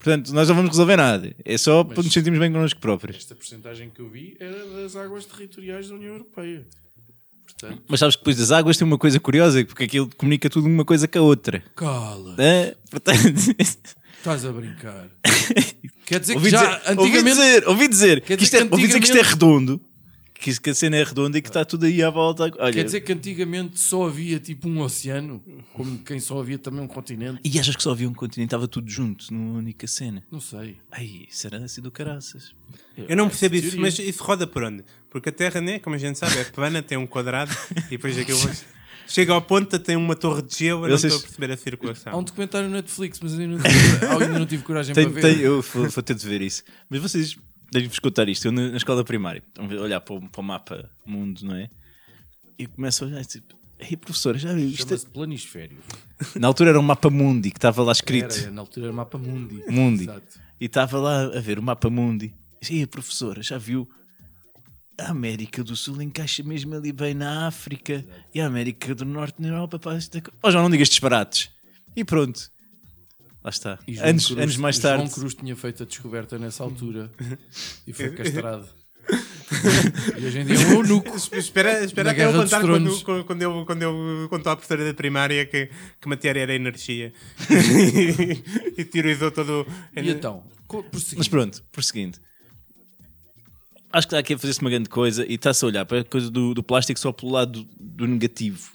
Portanto, 0.07 0.33
nós 0.33 0.47
não 0.47 0.55
vamos 0.55 0.71
resolver 0.71 0.95
nada. 0.95 1.35
É 1.43 1.57
só 1.57 1.83
para 1.83 2.01
nos 2.03 2.13
sentirmos 2.13 2.39
bem 2.39 2.51
connosco 2.51 2.79
próprios. 2.79 3.17
Esta 3.17 3.35
porcentagem 3.35 3.89
que 3.89 3.99
eu 4.01 4.09
vi 4.09 4.35
era 4.39 4.65
das 4.81 4.95
águas 4.95 5.25
territoriais 5.25 5.89
da 5.89 5.95
União 5.95 6.13
Europeia. 6.13 6.65
Portanto, 7.45 7.81
Mas 7.87 7.99
sabes 7.99 8.15
que 8.15 8.21
depois 8.21 8.37
das 8.37 8.51
águas 8.51 8.77
tem 8.77 8.85
uma 8.85 8.97
coisa 8.97 9.19
curiosa, 9.19 9.63
porque 9.65 9.83
aquilo 9.85 10.09
comunica 10.15 10.49
tudo 10.49 10.67
uma 10.67 10.85
coisa 10.85 11.07
com 11.07 11.19
a 11.19 11.21
outra. 11.21 11.63
cala, 11.75 12.35
Hã? 12.37 12.73
Portanto, 12.89 13.19
estás 13.59 14.45
a 14.45 14.51
brincar. 14.51 15.07
Quer 16.05 16.19
dizer 16.21 16.33
que 16.33 16.37
ouvi, 16.39 16.49
já 16.49 16.59
dizer, 16.77 16.89
ouvi 16.99 17.01
antigamente. 17.17 17.35
dizer, 17.37 17.67
ouvi 17.67 17.87
dizer, 17.87 18.21
Quer 18.21 18.37
que 18.37 18.43
isto 18.43 18.55
é, 18.55 18.65
que 18.65 18.73
ouvi 18.73 18.87
dizer 18.87 18.99
que 18.99 19.05
isto 19.05 19.17
é 19.17 19.19
antigamente- 19.21 19.33
redondo, 19.45 19.81
que, 20.39 20.59
que 20.59 20.69
a 20.69 20.75
cena 20.75 20.97
é 20.97 21.03
redonda 21.03 21.37
e 21.37 21.41
que 21.41 21.49
está 21.49 21.65
tudo 21.65 21.85
aí 21.85 22.01
à 22.03 22.09
volta. 22.09 22.43
Olha, 22.43 22.73
Quer 22.73 22.83
dizer 22.83 23.01
que 23.01 23.11
antigamente 23.11 23.79
só 23.79 24.07
havia 24.07 24.39
tipo 24.39 24.67
um 24.67 24.79
oceano, 24.81 25.43
como 25.73 25.97
quem 25.99 26.19
só 26.19 26.39
havia 26.39 26.57
também 26.57 26.81
um 26.81 26.87
continente? 26.87 27.39
E 27.43 27.59
achas 27.59 27.75
que 27.75 27.83
só 27.83 27.91
havia 27.91 28.07
um 28.07 28.13
continente, 28.13 28.47
estava 28.47 28.67
tudo 28.67 28.89
junto, 28.89 29.33
numa 29.33 29.57
única 29.57 29.87
cena. 29.87 30.23
Não 30.31 30.39
sei. 30.39 30.77
Ai, 30.91 31.25
será 31.29 31.57
assim 31.59 31.81
do 31.81 31.91
caraças. 31.91 32.53
Eu 32.95 33.15
não 33.15 33.27
percebo 33.29 33.55
isso, 33.55 33.63
teoria. 33.71 33.81
mas 33.81 33.99
isso 33.99 34.23
roda 34.23 34.45
por 34.47 34.63
onde? 34.63 34.83
Porque 35.09 35.29
a 35.29 35.31
Terra, 35.31 35.61
né, 35.61 35.79
como 35.79 35.95
a 35.95 35.99
gente 35.99 36.17
sabe, 36.19 36.37
é 36.37 36.43
plana, 36.43 36.81
tem 36.81 36.97
um 36.97 37.07
quadrado 37.07 37.51
e 37.87 37.91
depois 37.91 38.17
aquilo 38.17 38.39
chega 39.07 39.33
ao 39.33 39.41
ponto, 39.41 39.79
tem 39.79 39.95
uma 39.95 40.15
torre 40.15 40.41
de 40.41 40.55
gelo, 40.57 40.85
eu 40.85 40.89
não 40.89 40.95
estou 40.95 41.17
a 41.17 41.21
perceber 41.21 41.51
a 41.51 41.53
Há 41.53 41.57
circulação. 41.57 42.19
um 42.19 42.23
documentário 42.23 42.67
no 42.67 42.75
Netflix, 42.75 43.19
mas 43.21 43.33
ainda 43.33 43.47
não 43.47 43.63
tive, 43.63 44.05
ainda 44.05 44.39
não 44.39 44.45
tive 44.45 44.63
coragem 44.63 44.93
Tenho, 44.93 45.11
para 45.11 45.21
ver. 45.21 45.33
tenho, 45.35 45.45
eu 45.45 45.61
vou, 45.61 45.89
vou 45.89 46.03
ter 46.03 46.13
de 46.15 46.27
ver 46.27 46.41
isso. 46.41 46.63
Mas 46.89 47.01
vocês 47.01 47.37
devem-vos 47.71 47.99
contar 47.99 48.27
isto. 48.29 48.47
Eu 48.47 48.51
na, 48.51 48.77
escola 48.77 49.03
primária, 49.03 49.43
olhar 49.81 50.01
para 50.01 50.15
o, 50.15 50.29
para 50.29 50.41
o 50.41 50.43
mapa 50.43 50.89
mundo, 51.05 51.41
não 51.43 51.55
é? 51.55 51.69
E 52.57 52.65
começo 52.65 53.03
a 53.03 53.07
olhar 53.07 53.25
tipo, 53.25 53.55
ei 53.79 53.95
professora, 53.95 54.37
já 54.37 54.53
viu 54.53 54.67
isto? 54.67 54.85
é-" 54.85 54.87
Chama-se 54.87 55.05
Planisfério. 55.07 55.77
Na 56.39 56.47
altura 56.47 56.71
era 56.71 56.79
um 56.79 56.83
mapa 56.83 57.09
mundi 57.09 57.51
que 57.51 57.57
estava 57.57 57.83
lá 57.83 57.91
escrito. 57.91 58.35
Era, 58.35 58.51
na 58.51 58.61
altura 58.61 58.87
era 58.87 58.93
mapa 58.93 59.17
mundi. 59.17 59.63
Mundi. 59.69 60.03
Exato. 60.03 60.39
E 60.59 60.65
estava 60.65 60.99
lá 60.99 61.25
a 61.25 61.39
ver 61.39 61.59
o 61.59 61.61
mapa 61.61 61.89
mundi. 61.89 62.33
E 62.69 62.81
a 62.81 62.87
professora, 62.87 63.43
já 63.43 63.57
viu? 63.57 63.87
A 64.99 65.11
América 65.11 65.63
do 65.63 65.75
Sul 65.75 66.01
encaixa 66.01 66.41
mesmo 66.41 66.73
ali 66.73 66.91
bem 66.91 67.13
na 67.13 67.47
África. 67.47 68.03
E 68.33 68.41
a 68.41 68.47
América 68.47 68.95
do 68.95 69.05
Norte 69.05 69.39
na 69.39 69.49
Europa. 69.49 69.77
Pá, 69.77 69.95
isto 69.95 70.19
oh, 70.41 70.49
já 70.49 70.59
não 70.59 70.71
digas 70.71 70.89
disparates. 70.89 71.51
E 71.95 72.03
pronto. 72.03 72.51
Lá 73.47 73.49
está. 73.49 73.79
E 73.87 73.93
João 73.93 74.09
Anos, 74.09 74.25
Cruz- 74.27 74.39
anos 74.41 74.57
mais 74.57 74.75
João 74.75 74.97
tarde. 74.97 75.13
Cruz 75.13 75.33
tinha 75.33 75.55
feito 75.55 75.83
a 75.83 75.85
descoberta 75.85 76.37
nessa 76.37 76.63
altura 76.65 77.09
e 77.87 77.93
foi 77.93 78.09
castrado. 78.11 78.67
e 80.19 80.25
hoje 80.25 80.39
em 80.39 80.45
dia 80.45 80.55
é 80.57 80.67
um 80.67 80.71
eunuco. 80.81 81.15
Espera, 81.31 81.81
espera 81.81 82.11
até 82.11 82.25
eu 82.25 82.33
contar 82.33 82.59
quando, 82.59 83.01
quando, 83.05 83.23
quando 83.23 83.41
eu, 83.41 83.65
quando 83.65 83.81
eu 83.83 84.27
contou 84.29 84.51
à 84.51 84.55
professora 84.57 84.83
da 84.83 84.93
primária 84.93 85.45
que, 85.45 85.69
que 86.01 86.09
matéria 86.09 86.41
era 86.41 86.53
energia 86.53 87.13
e 88.77 88.83
teorizou 88.83 89.31
todo 89.31 89.61
o- 89.65 89.65
E 89.97 90.09
então. 90.09 90.43
Mas 91.15 91.29
pronto, 91.29 91.63
prosseguindo. 91.71 92.17
Acho 93.93 94.07
que 94.07 94.13
está 94.13 94.19
aqui 94.19 94.33
a 94.33 94.37
fazer-se 94.37 94.59
uma 94.59 94.69
grande 94.69 94.89
coisa 94.89 95.25
e 95.25 95.35
está-se 95.35 95.63
a 95.63 95.67
olhar 95.69 95.85
para 95.85 96.01
a 96.01 96.03
coisa 96.03 96.29
do, 96.29 96.53
do 96.53 96.61
plástico 96.61 96.99
só 96.99 97.13
pelo 97.13 97.31
lado 97.31 97.63
do, 97.63 97.69
do 97.79 98.07
negativo, 98.07 98.71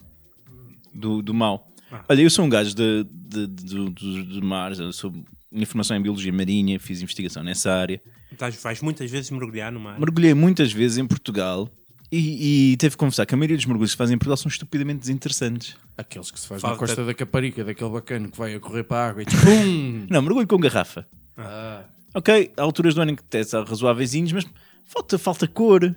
do, 0.95 1.21
do 1.21 1.35
mau. 1.35 1.69
Olha, 2.09 2.21
eu 2.23 2.31
sou 2.31 2.45
um 2.45 2.49
gajo 2.49 2.75
de, 2.75 3.05
de, 3.05 3.47
de, 3.47 3.65
do- 3.65 3.91
do- 3.91 4.25
do 4.41 4.47
mar, 4.47 4.73
eu 4.79 4.93
sou 4.93 5.13
minha 5.51 5.67
formação 5.67 5.97
em 5.97 6.03
Biologia 6.03 6.33
Marinha, 6.33 6.79
fiz 6.81 7.03
investigação 7.03 7.43
nessa 7.43 7.73
área. 7.73 8.01
Estás- 8.33 8.57
vais 8.63 8.81
muitas 8.81 9.11
vezes 9.11 9.31
mergulhar 9.31 9.71
no 9.71 9.79
mar. 9.81 9.99
Mergulhei 9.99 10.33
muitas 10.35 10.73
vezes 10.73 10.97
em 10.99 11.07
Portugal 11.07 11.69
e, 12.11 12.73
e 12.73 12.77
teve 12.79 12.93
que 12.95 12.99
confessar 12.99 13.27
que 13.27 13.35
a 13.35 13.37
maioria 13.37 13.57
dos 13.57 13.67
mergulhos 13.67 13.91
que 13.91 13.95
se 13.95 13.99
fazem 13.99 14.15
em 14.15 14.19
Portugal 14.19 14.37
são 14.37 14.49
estupidamente 14.49 15.01
desinteressantes. 15.01 15.77
Aqueles 15.97 16.31
que 16.31 16.41
se 16.41 16.47
faz 16.49 16.61
Falta- 16.61 16.75
na 16.75 16.79
Costa 16.79 17.05
da 17.05 17.13
Caparica, 17.15 17.63
daquele 17.65 17.91
bacana 17.91 18.29
que 18.29 18.39
vai 18.39 18.55
a 18.55 18.61
correr 18.61 18.85
para 18.85 18.97
a 18.99 19.09
água 19.11 19.23
e 19.23 19.27
pum! 19.27 20.07
Não, 20.11 20.23
mergulho 20.23 20.47
com 20.47 20.57
garrafa. 20.59 21.07
Ah, 21.37 21.85
Ok, 22.15 22.53
há 22.57 22.63
alturas 22.63 22.95
do 22.95 23.01
ano 23.01 23.13
em 23.13 23.17
que 23.17 23.45
são 23.45 23.65
razoáveis, 23.65 24.15
mas 24.33 24.45
falta, 24.85 25.19
falta 25.19 25.47
cor. 25.49 25.95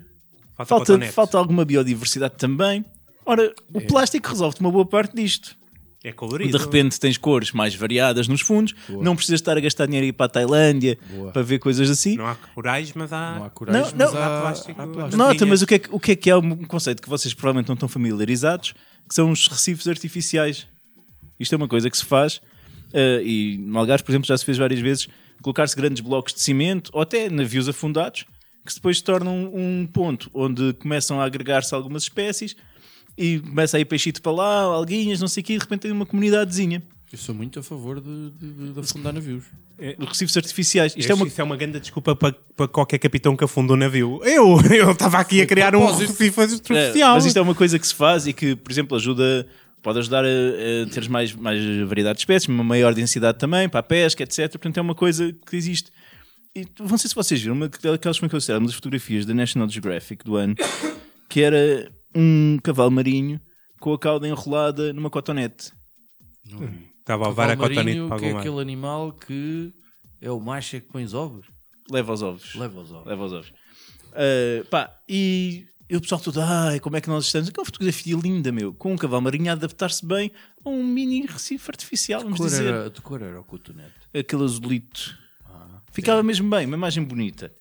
Falta 0.54 0.66
Falta, 0.66 1.12
falta 1.12 1.36
alguma 1.38 1.62
biodiversidade 1.64 2.34
também. 2.38 2.82
Ora, 3.26 3.52
o 3.74 3.80
plástico 3.82 4.28
resolve-te 4.30 4.60
uma 4.62 4.70
boa 4.70 4.86
parte 4.86 5.14
disto. 5.14 5.54
É 6.08 6.12
colorido. 6.12 6.56
De 6.56 6.64
repente 6.64 7.00
tens 7.00 7.16
cores 7.18 7.50
mais 7.50 7.74
variadas 7.74 8.28
nos 8.28 8.40
fundos, 8.40 8.74
não 8.88 9.16
precisas 9.16 9.40
estar 9.40 9.56
a 9.56 9.60
gastar 9.60 9.86
dinheiro 9.86 10.04
a 10.04 10.08
ir 10.08 10.12
para 10.12 10.26
a 10.26 10.28
Tailândia 10.28 10.96
Boa. 11.10 11.32
para 11.32 11.42
ver 11.42 11.58
coisas 11.58 11.90
assim. 11.90 12.16
Não 12.16 12.26
há 12.28 12.36
corais, 12.54 12.92
mas 12.94 13.12
há. 13.12 13.34
não 13.38 13.44
há 13.44 13.50
coragem, 13.50 13.80
Não, 13.82 13.90
mas 13.90 14.12
não. 14.14 14.20
há, 14.22 14.26
Há 14.38 14.40
plástico. 14.42 14.82
há 14.82 14.86
plástico. 14.86 15.16
Nota, 15.16 15.46
mas 15.46 15.62
o 15.62 15.66
que, 15.66 15.74
é 15.74 15.78
que, 15.80 15.88
o 15.90 15.98
que 15.98 16.12
é 16.12 16.16
que 16.16 16.30
é 16.30 16.36
um 16.36 16.56
conceito 16.64 17.02
que 17.02 17.08
vocês 17.08 17.34
provavelmente 17.34 17.66
não 17.68 17.74
estão 17.74 17.88
familiarizados, 17.88 18.72
que 19.08 19.14
são 19.14 19.30
os 19.32 19.48
recifes 19.48 19.88
artificiais. 19.88 20.66
Isto 21.40 21.54
é 21.54 21.56
uma 21.56 21.66
coisa 21.68 21.90
que 21.90 21.96
se 21.98 22.04
faz, 22.04 22.40
eh, 22.94 23.22
e 23.24 23.58
no 23.58 23.76
Algarve, 23.78 24.04
por 24.04 24.12
exemplo, 24.12 24.28
já 24.28 24.38
se 24.38 24.44
fez 24.44 24.56
várias 24.58 24.78
vezes, 24.80 25.08
colocar-se 25.42 25.74
grandes 25.74 26.00
blocos 26.00 26.32
de 26.32 26.40
cimento, 26.40 26.88
ou 26.92 27.02
até 27.02 27.28
navios 27.28 27.68
afundados, 27.68 28.24
que 28.64 28.74
depois 28.74 28.98
se 28.98 29.04
tornam 29.04 29.50
um 29.54 29.86
ponto 29.92 30.30
onde 30.32 30.72
começam 30.74 31.20
a 31.20 31.24
agregar-se 31.24 31.74
algumas 31.74 32.04
espécies, 32.04 32.56
e 33.16 33.38
começa 33.40 33.76
a 33.76 33.80
ir 33.80 33.84
peixito 33.84 34.20
para 34.20 34.32
lá, 34.32 34.62
alguinhas, 34.62 35.20
não 35.20 35.28
sei 35.28 35.42
o 35.42 35.44
quê, 35.44 35.54
e 35.54 35.58
de 35.58 35.64
repente 35.64 35.80
tem 35.82 35.90
uma 35.92 36.06
comunidadezinha. 36.06 36.82
Eu 37.12 37.18
sou 37.18 37.34
muito 37.34 37.58
a 37.60 37.62
favor 37.62 38.00
de, 38.00 38.30
de, 38.30 38.72
de 38.72 38.80
afundar 38.80 39.12
navios. 39.12 39.44
Os 39.98 40.08
recifes 40.08 40.36
artificiais. 40.36 40.94
Isto 40.96 41.12
é 41.12 41.14
uma... 41.14 41.26
Isso 41.26 41.40
é 41.40 41.44
uma 41.44 41.56
grande 41.56 41.78
desculpa 41.78 42.16
para, 42.16 42.34
para 42.56 42.66
qualquer 42.68 42.98
capitão 42.98 43.36
que 43.36 43.44
afunda 43.44 43.72
um 43.72 43.76
navio. 43.76 44.20
Eu 44.24 44.60
eu 44.70 44.90
estava 44.90 45.18
aqui 45.18 45.40
a 45.40 45.46
criar 45.46 45.76
um 45.76 45.86
recife 45.94 46.40
É, 46.40 46.42
artificial. 46.42 47.14
mas 47.14 47.24
isto 47.24 47.36
é 47.36 47.40
uma 47.42 47.54
coisa 47.54 47.78
que 47.78 47.86
se 47.86 47.94
faz 47.94 48.26
e 48.26 48.32
que, 48.32 48.56
por 48.56 48.72
exemplo, 48.72 48.96
ajuda, 48.96 49.46
pode 49.82 49.98
ajudar 50.00 50.24
a, 50.24 50.28
a 50.28 50.90
teres 50.90 51.08
mais, 51.08 51.32
mais 51.32 51.60
variedade 51.86 52.16
de 52.16 52.22
espécies, 52.22 52.48
uma 52.48 52.64
maior 52.64 52.92
densidade 52.92 53.38
também 53.38 53.68
para 53.68 53.80
a 53.80 53.84
pesca, 53.84 54.22
etc. 54.24 54.50
Portanto, 54.50 54.78
é 54.78 54.80
uma 54.80 54.94
coisa 54.94 55.32
que 55.48 55.56
existe. 55.56 55.92
E 56.54 56.66
não 56.80 56.98
sei 56.98 57.08
se 57.08 57.14
vocês 57.14 57.40
viram, 57.40 57.54
uma 57.54 57.68
daquelas 57.68 58.18
como 58.18 58.26
é 58.26 58.28
que 58.40 58.50
eu 58.50 58.56
uma 58.58 58.66
das 58.66 58.74
fotografias 58.74 59.24
da 59.24 59.32
National 59.34 59.68
Geographic 59.68 60.24
do 60.24 60.36
ano, 60.36 60.54
que 61.28 61.42
era 61.42 61.90
um 62.16 62.58
cavalo 62.62 62.90
marinho 62.90 63.40
com 63.78 63.92
a 63.92 63.98
cauda 63.98 64.26
enrolada 64.26 64.92
numa 64.92 65.10
cotonete. 65.10 65.72
Estava 66.98 67.26
a 67.26 67.28
levar 67.28 67.50
a 67.50 67.56
cotonete 67.56 68.08
para 68.08 68.18
que 68.18 68.24
é 68.24 68.32
aquele 68.32 68.60
animal 68.60 69.12
que 69.12 69.72
é 70.20 70.30
o 70.30 70.40
macho 70.40 70.76
é 70.76 70.80
que 70.80 70.86
põe 70.88 71.04
os 71.04 71.14
ovos. 71.14 71.46
Leva 71.90 72.12
aos 72.12 72.22
ovos. 72.22 72.54
Leva 72.54 72.80
os 72.80 72.90
ovos. 72.90 73.06
Leva 73.06 73.22
aos 73.22 73.32
ovos. 73.32 73.52
Uh, 74.12 74.64
pá, 74.70 74.90
e, 75.08 75.66
e 75.88 75.96
o 75.96 76.00
pessoal 76.00 76.20
todo, 76.20 76.40
ai, 76.40 76.80
como 76.80 76.96
é 76.96 77.00
que 77.00 77.08
nós 77.08 77.26
estamos? 77.26 77.48
Aquela 77.48 77.66
fotografia 77.66 78.16
linda, 78.16 78.50
meu, 78.50 78.72
com 78.72 78.94
um 78.94 78.96
cavalo 78.96 79.22
marinho 79.22 79.50
a 79.50 79.52
adaptar-se 79.52 80.04
bem 80.04 80.32
a 80.64 80.68
um 80.70 80.82
mini 80.82 81.26
recife 81.26 81.70
artificial, 81.70 82.22
vamos 82.22 82.38
Cor 82.38 82.46
dizer. 82.48 82.66
era, 82.66 82.90
de 82.90 83.00
cor 83.00 83.22
era 83.22 83.38
o 83.40 83.44
cotonete. 83.44 83.92
aquele 84.12 84.44
azulito. 84.44 85.16
Ficava 85.92 86.22
mesmo 86.22 86.50
bem, 86.50 86.66
uma 86.66 86.76
imagem 86.76 87.04
bonita. 87.04 87.52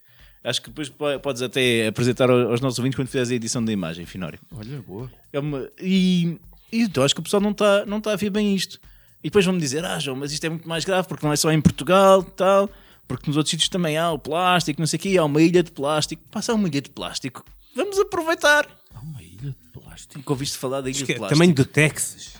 Acho 0.45 0.61
que 0.61 0.69
depois 0.69 0.89
po- 0.89 1.19
podes 1.21 1.41
até 1.41 1.87
apresentar 1.87 2.29
ao- 2.29 2.51
aos 2.51 2.61
nossos 2.61 2.77
ouvintes 2.79 2.95
quando 2.95 3.07
fizeres 3.07 3.31
a 3.31 3.35
edição 3.35 3.63
da 3.65 3.71
imagem, 3.73 4.05
Finório. 4.05 4.39
Olha, 4.51 4.81
boa. 4.83 5.11
É 5.33 5.39
uma- 5.39 5.67
e, 5.81 6.37
e 6.71 6.81
então 6.83 7.03
acho 7.03 7.15
que 7.15 7.19
o 7.19 7.23
pessoal 7.23 7.41
não 7.41 7.51
está 7.51 7.85
não 7.85 7.99
tá 7.99 8.13
a 8.13 8.15
ver 8.15 8.29
bem 8.29 8.55
isto. 8.55 8.79
E 9.23 9.27
depois 9.29 9.43
vão-me 9.43 9.59
dizer, 9.59 9.83
ah, 9.83 9.97
João, 9.97 10.15
mas 10.17 10.31
isto 10.31 10.43
é 10.45 10.49
muito 10.49 10.69
mais 10.69 10.85
grave 10.85 11.07
porque 11.07 11.25
não 11.25 11.33
é 11.33 11.35
só 11.35 11.51
em 11.51 11.59
Portugal 11.59 12.21
tal, 12.21 12.69
porque 13.07 13.25
nos 13.27 13.37
outros 13.37 13.49
sítios 13.49 13.69
também 13.69 13.97
há 13.97 14.11
o 14.11 14.19
plástico, 14.19 14.79
não 14.79 14.85
sei 14.85 14.97
o 14.97 15.01
quê, 15.01 15.17
há 15.17 15.23
uma 15.25 15.41
ilha 15.41 15.63
de 15.63 15.71
plástico. 15.71 16.21
Passa 16.29 16.53
uma 16.53 16.67
ilha 16.67 16.81
de 16.81 16.91
plástico. 16.91 17.43
Vamos 17.75 17.97
aproveitar. 17.97 18.67
Há 18.93 18.99
uma 18.99 19.23
ilha 19.23 19.49
de 19.49 19.69
plástico. 19.73 20.13
Nunca 20.19 20.31
ouviste 20.31 20.57
falar 20.59 20.81
da 20.81 20.89
ilha 20.91 20.97
de 21.03 21.11
é 21.11 21.15
plástico? 21.15 21.29
tamanho 21.39 21.55
do 21.55 21.65
Texas. 21.65 22.35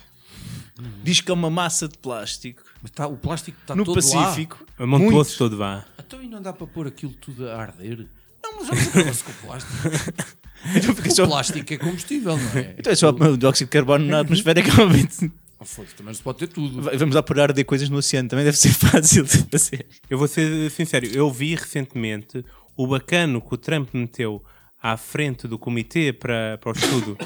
Diz 1.02 1.20
que 1.20 1.30
é 1.30 1.34
uma 1.34 1.48
massa 1.50 1.88
de 1.88 1.96
plástico 1.96 2.62
Mas 2.82 2.90
tá, 2.90 3.06
o 3.06 3.16
plástico 3.16 3.56
está 3.62 3.74
no 3.74 3.82
todo 3.84 3.94
Pacífico. 3.94 4.64
A 4.78 4.86
Muito. 4.86 5.04
Monteloso 5.04 5.36
todo 5.38 5.56
vá. 5.56 5.84
Então 6.06 6.22
e 6.22 6.28
não 6.28 6.40
dá 6.40 6.52
para 6.52 6.66
pôr 6.66 6.86
aquilo 6.86 7.12
tudo 7.14 7.48
a 7.48 7.56
arder? 7.60 8.06
Não, 8.42 8.56
mas 8.60 8.68
vamos 8.68 8.88
acaba-se 8.88 9.24
com 9.24 9.30
o 9.32 9.34
plástico. 9.46 10.36
Então 10.74 10.94
fica 10.96 11.08
O 11.10 11.14
só- 11.14 11.26
plástico 11.26 11.74
é 11.74 11.76
combustível, 11.76 12.36
não 12.36 12.50
é? 12.60 12.74
Então 12.78 12.92
é 12.92 12.96
só 12.96 13.10
o 13.10 13.36
dióxido 13.36 13.66
de 13.68 13.70
carbono 13.72 14.04
na 14.06 14.20
atmosfera 14.20 14.60
que 14.62 14.70
realmente 14.74 15.30
Oh, 15.60 15.64
foda-se, 15.64 15.94
também 15.94 16.08
não 16.10 16.14
se 16.14 16.22
pode 16.22 16.38
ter 16.38 16.48
tudo. 16.48 16.82
Vamos 16.98 17.14
lá 17.14 17.22
por 17.22 17.38
arder 17.38 17.64
coisas 17.64 17.88
no 17.88 17.98
oceano, 17.98 18.28
também 18.28 18.44
deve 18.44 18.56
ser 18.58 18.70
fácil 18.74 19.22
de 19.24 19.38
fazer. 19.50 19.86
Eu 20.10 20.18
vou 20.18 20.26
ser 20.26 20.70
sincero, 20.70 21.06
eu 21.06 21.30
vi 21.30 21.54
recentemente 21.54 22.44
o 22.76 22.86
bacano 22.86 23.40
que 23.40 23.54
o 23.54 23.56
Trump 23.56 23.90
meteu 23.94 24.42
à 24.82 24.96
frente 24.96 25.46
do 25.46 25.58
comitê 25.58 26.12
para, 26.12 26.58
para 26.58 26.70
o 26.70 26.72
estudo. 26.72 27.16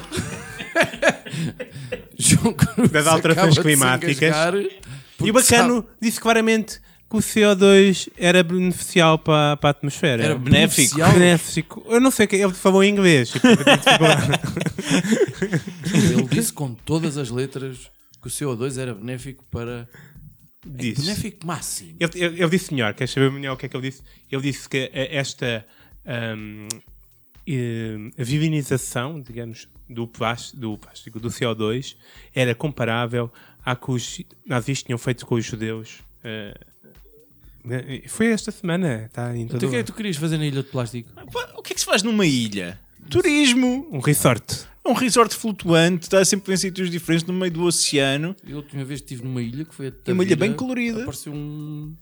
Das 2.91 3.07
alterações 3.07 3.55
de 3.55 3.61
climáticas. 3.61 4.35
E 5.23 5.29
o 5.29 5.33
bacano 5.33 5.85
disse 6.01 6.19
claramente 6.19 6.79
que 7.11 7.17
o 7.17 7.19
CO2 7.19 8.07
era 8.17 8.41
beneficial 8.41 9.19
para, 9.19 9.57
para 9.57 9.69
a 9.69 9.71
atmosfera. 9.71 10.23
Era 10.23 10.35
benéfico. 10.35 10.95
benéfico. 10.95 11.85
Eu 11.89 11.99
não 11.99 12.09
sei 12.09 12.25
o 12.25 12.29
que 12.29 12.37
ele 12.37 12.53
falou 12.53 12.81
em 12.81 12.89
inglês. 12.89 13.31
tipo, 13.31 13.43
Ele 15.93 16.23
disse 16.29 16.53
com 16.53 16.73
todas 16.73 17.17
as 17.17 17.29
letras 17.29 17.91
que 18.21 18.27
o 18.27 18.31
CO2 18.31 18.77
era 18.77 18.95
benéfico 18.95 19.43
para. 19.51 19.89
Disse. 20.65 21.01
Benéfico 21.01 21.45
máximo. 21.45 21.97
Ele, 21.99 22.11
ele, 22.15 22.43
ele 22.43 22.49
disse 22.49 22.73
melhor, 22.73 22.93
queres 22.93 23.11
saber 23.11 23.29
melhor 23.29 23.55
o 23.55 23.57
que 23.57 23.65
é 23.65 23.69
que 23.69 23.75
ele 23.75 23.89
disse? 23.89 24.01
Ele 24.31 24.41
disse 24.43 24.69
que 24.69 24.89
esta 24.93 25.65
vivinização, 28.17 29.19
digamos, 29.19 29.67
do 29.89 30.07
plástico, 30.07 30.61
do 30.61 30.77
plástico, 30.77 31.19
do 31.19 31.27
CO2, 31.27 31.97
era 32.33 32.55
comparável 32.55 33.29
à 33.65 33.75
que 33.75 33.91
os 33.91 34.21
nazistas 34.45 34.85
tinham 34.85 34.97
feito 34.97 35.25
com 35.25 35.35
os 35.35 35.43
judeus. 35.43 35.99
eh, 36.23 36.53
foi 38.07 38.27
esta 38.27 38.51
semana, 38.51 39.05
está 39.05 39.35
em 39.35 39.47
todo 39.47 39.57
Então 39.57 39.69
o 39.69 39.71
que 39.71 39.77
é 39.77 39.83
que 39.83 39.91
tu 39.91 39.93
querias 39.95 40.17
fazer 40.17 40.37
na 40.37 40.45
ilha 40.45 40.63
de 40.63 40.69
plástico? 40.69 41.09
Pá, 41.13 41.53
O 41.57 41.61
que 41.61 41.71
é 41.71 41.75
que 41.75 41.79
se 41.79 41.85
faz 41.85 42.01
numa 42.03 42.25
ilha? 42.25 42.79
Turismo! 43.09 43.87
um 43.91 43.99
resort. 43.99 44.65
É 44.83 44.89
um 44.89 44.93
resort 44.93 45.35
flutuante, 45.35 46.03
está 46.03 46.23
sempre 46.25 46.53
em 46.53 46.57
sítios 46.57 46.89
diferentes 46.89 47.25
no 47.27 47.33
meio 47.33 47.51
do 47.51 47.63
oceano. 47.63 48.35
Eu 48.47 48.55
a 48.57 48.59
última 48.61 48.83
vez 48.83 48.99
estive 48.99 49.23
numa 49.23 49.41
ilha 49.41 49.63
que 49.65 49.75
foi 49.75 49.87
a 49.89 49.93
É 50.07 50.13
uma 50.13 50.23
ilha 50.23 50.35
bem 50.35 50.49
Tavira, 50.53 50.57
colorida. 50.57 51.01
Apareceu 51.01 51.33
um. 51.33 51.95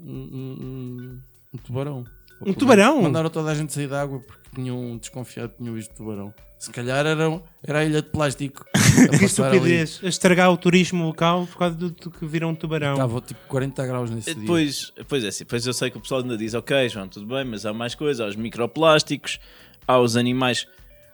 um, 0.00 0.10
um, 0.10 0.56
um- 0.62 1.20
um 1.54 1.58
tubarão. 1.58 2.04
Um 2.40 2.52
tubarão? 2.54 3.02
Mandaram 3.02 3.28
toda 3.30 3.50
a 3.50 3.54
gente 3.54 3.72
sair 3.72 3.86
da 3.88 4.00
água 4.02 4.20
porque 4.20 4.45
tinham 4.60 4.96
desconfiado 4.98 5.50
que 5.50 5.58
tinham 5.58 5.74
visto 5.74 5.94
tubarão. 5.94 6.34
Se 6.58 6.70
calhar 6.70 7.04
era, 7.06 7.28
um- 7.28 7.40
era 7.62 7.80
a 7.80 7.84
ilha 7.84 8.00
de 8.02 8.08
plástico. 8.08 8.64
Que 9.18 9.26
estupidez. 9.26 10.00
A 10.02 10.08
estragar 10.08 10.50
o 10.50 10.56
turismo 10.56 11.04
local 11.04 11.46
por 11.46 11.58
causa 11.58 11.76
do, 11.76 11.90
do 11.90 12.10
que 12.10 12.24
viram 12.26 12.48
um 12.50 12.54
tubarão. 12.54 12.92
Estava 12.94 13.20
tipo 13.20 13.40
40 13.46 13.86
graus 13.86 14.10
nesse 14.10 14.32
dia. 14.34 14.40
Depois, 14.40 14.92
depois 14.96 15.22
é 15.24 15.28
assim, 15.28 15.44
depois 15.44 15.66
eu 15.66 15.72
sei 15.74 15.90
que 15.90 15.98
o 15.98 16.00
pessoal 16.00 16.22
ainda 16.22 16.36
diz, 16.36 16.54
ok, 16.54 16.88
João, 16.88 17.06
tudo 17.08 17.26
bem, 17.26 17.44
mas 17.44 17.66
há 17.66 17.72
mais 17.74 17.94
coisas, 17.94 18.20
há 18.24 18.28
os 18.28 18.36
microplásticos, 18.36 19.38
há 19.86 19.98
os 19.98 20.16
animais 20.16 20.66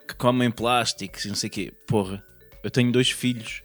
que 0.06 0.14
comem 0.14 0.50
plásticos 0.50 1.24
e 1.24 1.28
não 1.28 1.34
sei 1.34 1.48
o 1.48 1.52
quê. 1.52 1.72
Porra, 1.88 2.22
eu 2.62 2.70
tenho 2.70 2.92
dois 2.92 3.10
filhos. 3.10 3.62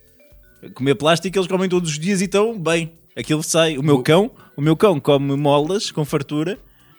Comer 0.73 0.95
plástico 0.95 1.37
eles 1.37 1.47
comem 1.47 1.69
todos 1.69 1.91
os 1.91 1.99
dias 1.99 2.19
e 2.21 2.25
estão 2.25 2.59
bem. 2.59 2.91
Aquilo 3.15 3.43
sai. 3.43 3.77
O 3.77 3.83
meu 3.83 4.01
cão, 4.01 4.31
o 4.55 4.61
meu 4.61 4.75
cão 4.75 4.99
come 4.99 5.35
molas 5.35 5.91
com 5.91 6.03
fartura 6.03 6.57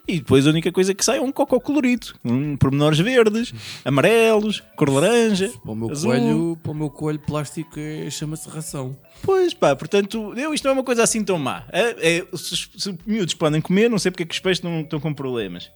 e 0.08 0.18
depois 0.18 0.46
a 0.46 0.50
única 0.50 0.72
coisa 0.72 0.94
que 0.94 1.04
sai 1.04 1.18
é 1.18 1.20
um 1.20 1.30
cocó 1.30 1.60
colorido, 1.60 2.14
um 2.24 2.56
pormenores 2.56 2.98
verdes, 2.98 3.52
amarelos, 3.84 4.62
cor 4.76 4.88
laranja, 4.88 5.52
Para 5.62 5.72
o 5.72 5.76
meu 5.76 5.90
azul. 5.90 6.10
coelho, 6.10 6.58
para 6.62 6.72
o 6.72 6.74
meu 6.74 6.90
coelho 6.90 7.18
plástico 7.18 7.78
é- 7.78 8.08
chama-se 8.10 8.48
ração. 8.48 8.96
Pois 9.22 9.52
pá, 9.52 9.76
portanto, 9.76 10.32
eu, 10.36 10.54
isto 10.54 10.64
não 10.64 10.70
é 10.70 10.74
uma 10.74 10.84
coisa 10.84 11.02
assim 11.02 11.22
tão 11.22 11.38
má. 11.38 11.64
É, 11.70 12.16
é, 12.18 12.26
se, 12.36 12.56
se 12.56 12.90
os 12.90 12.96
miúdos 13.06 13.34
podem 13.34 13.60
comer, 13.60 13.90
não 13.90 13.98
sei 13.98 14.10
porque 14.10 14.22
é 14.22 14.26
que 14.26 14.34
os 14.34 14.40
peixes 14.40 14.62
não 14.64 14.80
estão 14.80 14.98
com 14.98 15.12
problemas. 15.12 15.70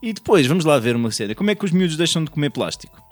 E 0.00 0.12
depois, 0.12 0.46
vamos 0.46 0.64
lá 0.64 0.78
ver 0.78 0.94
uma 0.94 1.10
cena. 1.10 1.34
Como 1.34 1.50
é 1.50 1.54
que 1.56 1.64
os 1.64 1.72
miúdos 1.72 1.96
deixam 1.96 2.22
de 2.22 2.30
comer 2.30 2.50
plástico? 2.50 3.02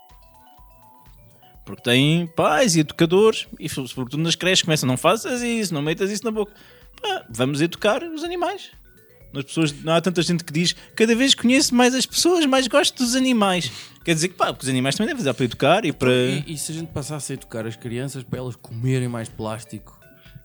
Porque 1.65 1.83
têm 1.83 2.29
pais 2.29 2.77
e 2.77 2.81
educadores, 2.81 3.49
e 3.59 3.69
sobretudo 3.69 4.19
nas 4.19 4.37
creches 4.37 4.63
começam, 4.63 4.87
não 4.87 4.97
faças 4.97 5.43
isso, 5.43 5.75
não 5.75 5.83
metas 5.83 6.13
isso 6.13 6.25
na 6.25 6.31
boca. 6.31 6.53
Pá, 7.03 7.27
vamos 7.29 7.61
educar 7.61 8.05
os 8.05 8.23
animais. 8.23 8.71
As 9.35 9.45
pessoas, 9.45 9.73
não 9.83 9.93
há 9.93 10.01
tanta 10.01 10.23
gente 10.23 10.43
que 10.45 10.53
diz 10.53 10.75
cada 10.95 11.15
vez 11.15 11.35
conheço 11.35 11.75
mais 11.75 11.95
as 11.95 12.07
pessoas, 12.07 12.47
mais 12.47 12.67
gosto 12.69 12.97
dos 13.05 13.15
animais. 13.15 13.71
Quer 14.05 14.15
dizer 14.15 14.29
que 14.29 14.35
pá, 14.35 14.47
porque 14.53 14.65
os 14.65 14.69
animais 14.71 14.95
também 14.95 15.09
devem 15.09 15.25
dar 15.25 15.35
para 15.35 15.45
educar 15.45 15.85
e 15.85 15.93
para. 15.93 16.11
E, 16.13 16.45
e 16.55 16.57
se 16.59 16.73
a 16.73 16.75
gente 16.75 16.89
passasse 16.93 17.33
a 17.33 17.35
educar 17.35 17.67
as 17.67 17.77
crianças 17.77 18.23
para 18.23 18.39
elas 18.39 18.57
comerem 18.57 19.09
mais 19.09 19.29
plástico? 19.29 19.95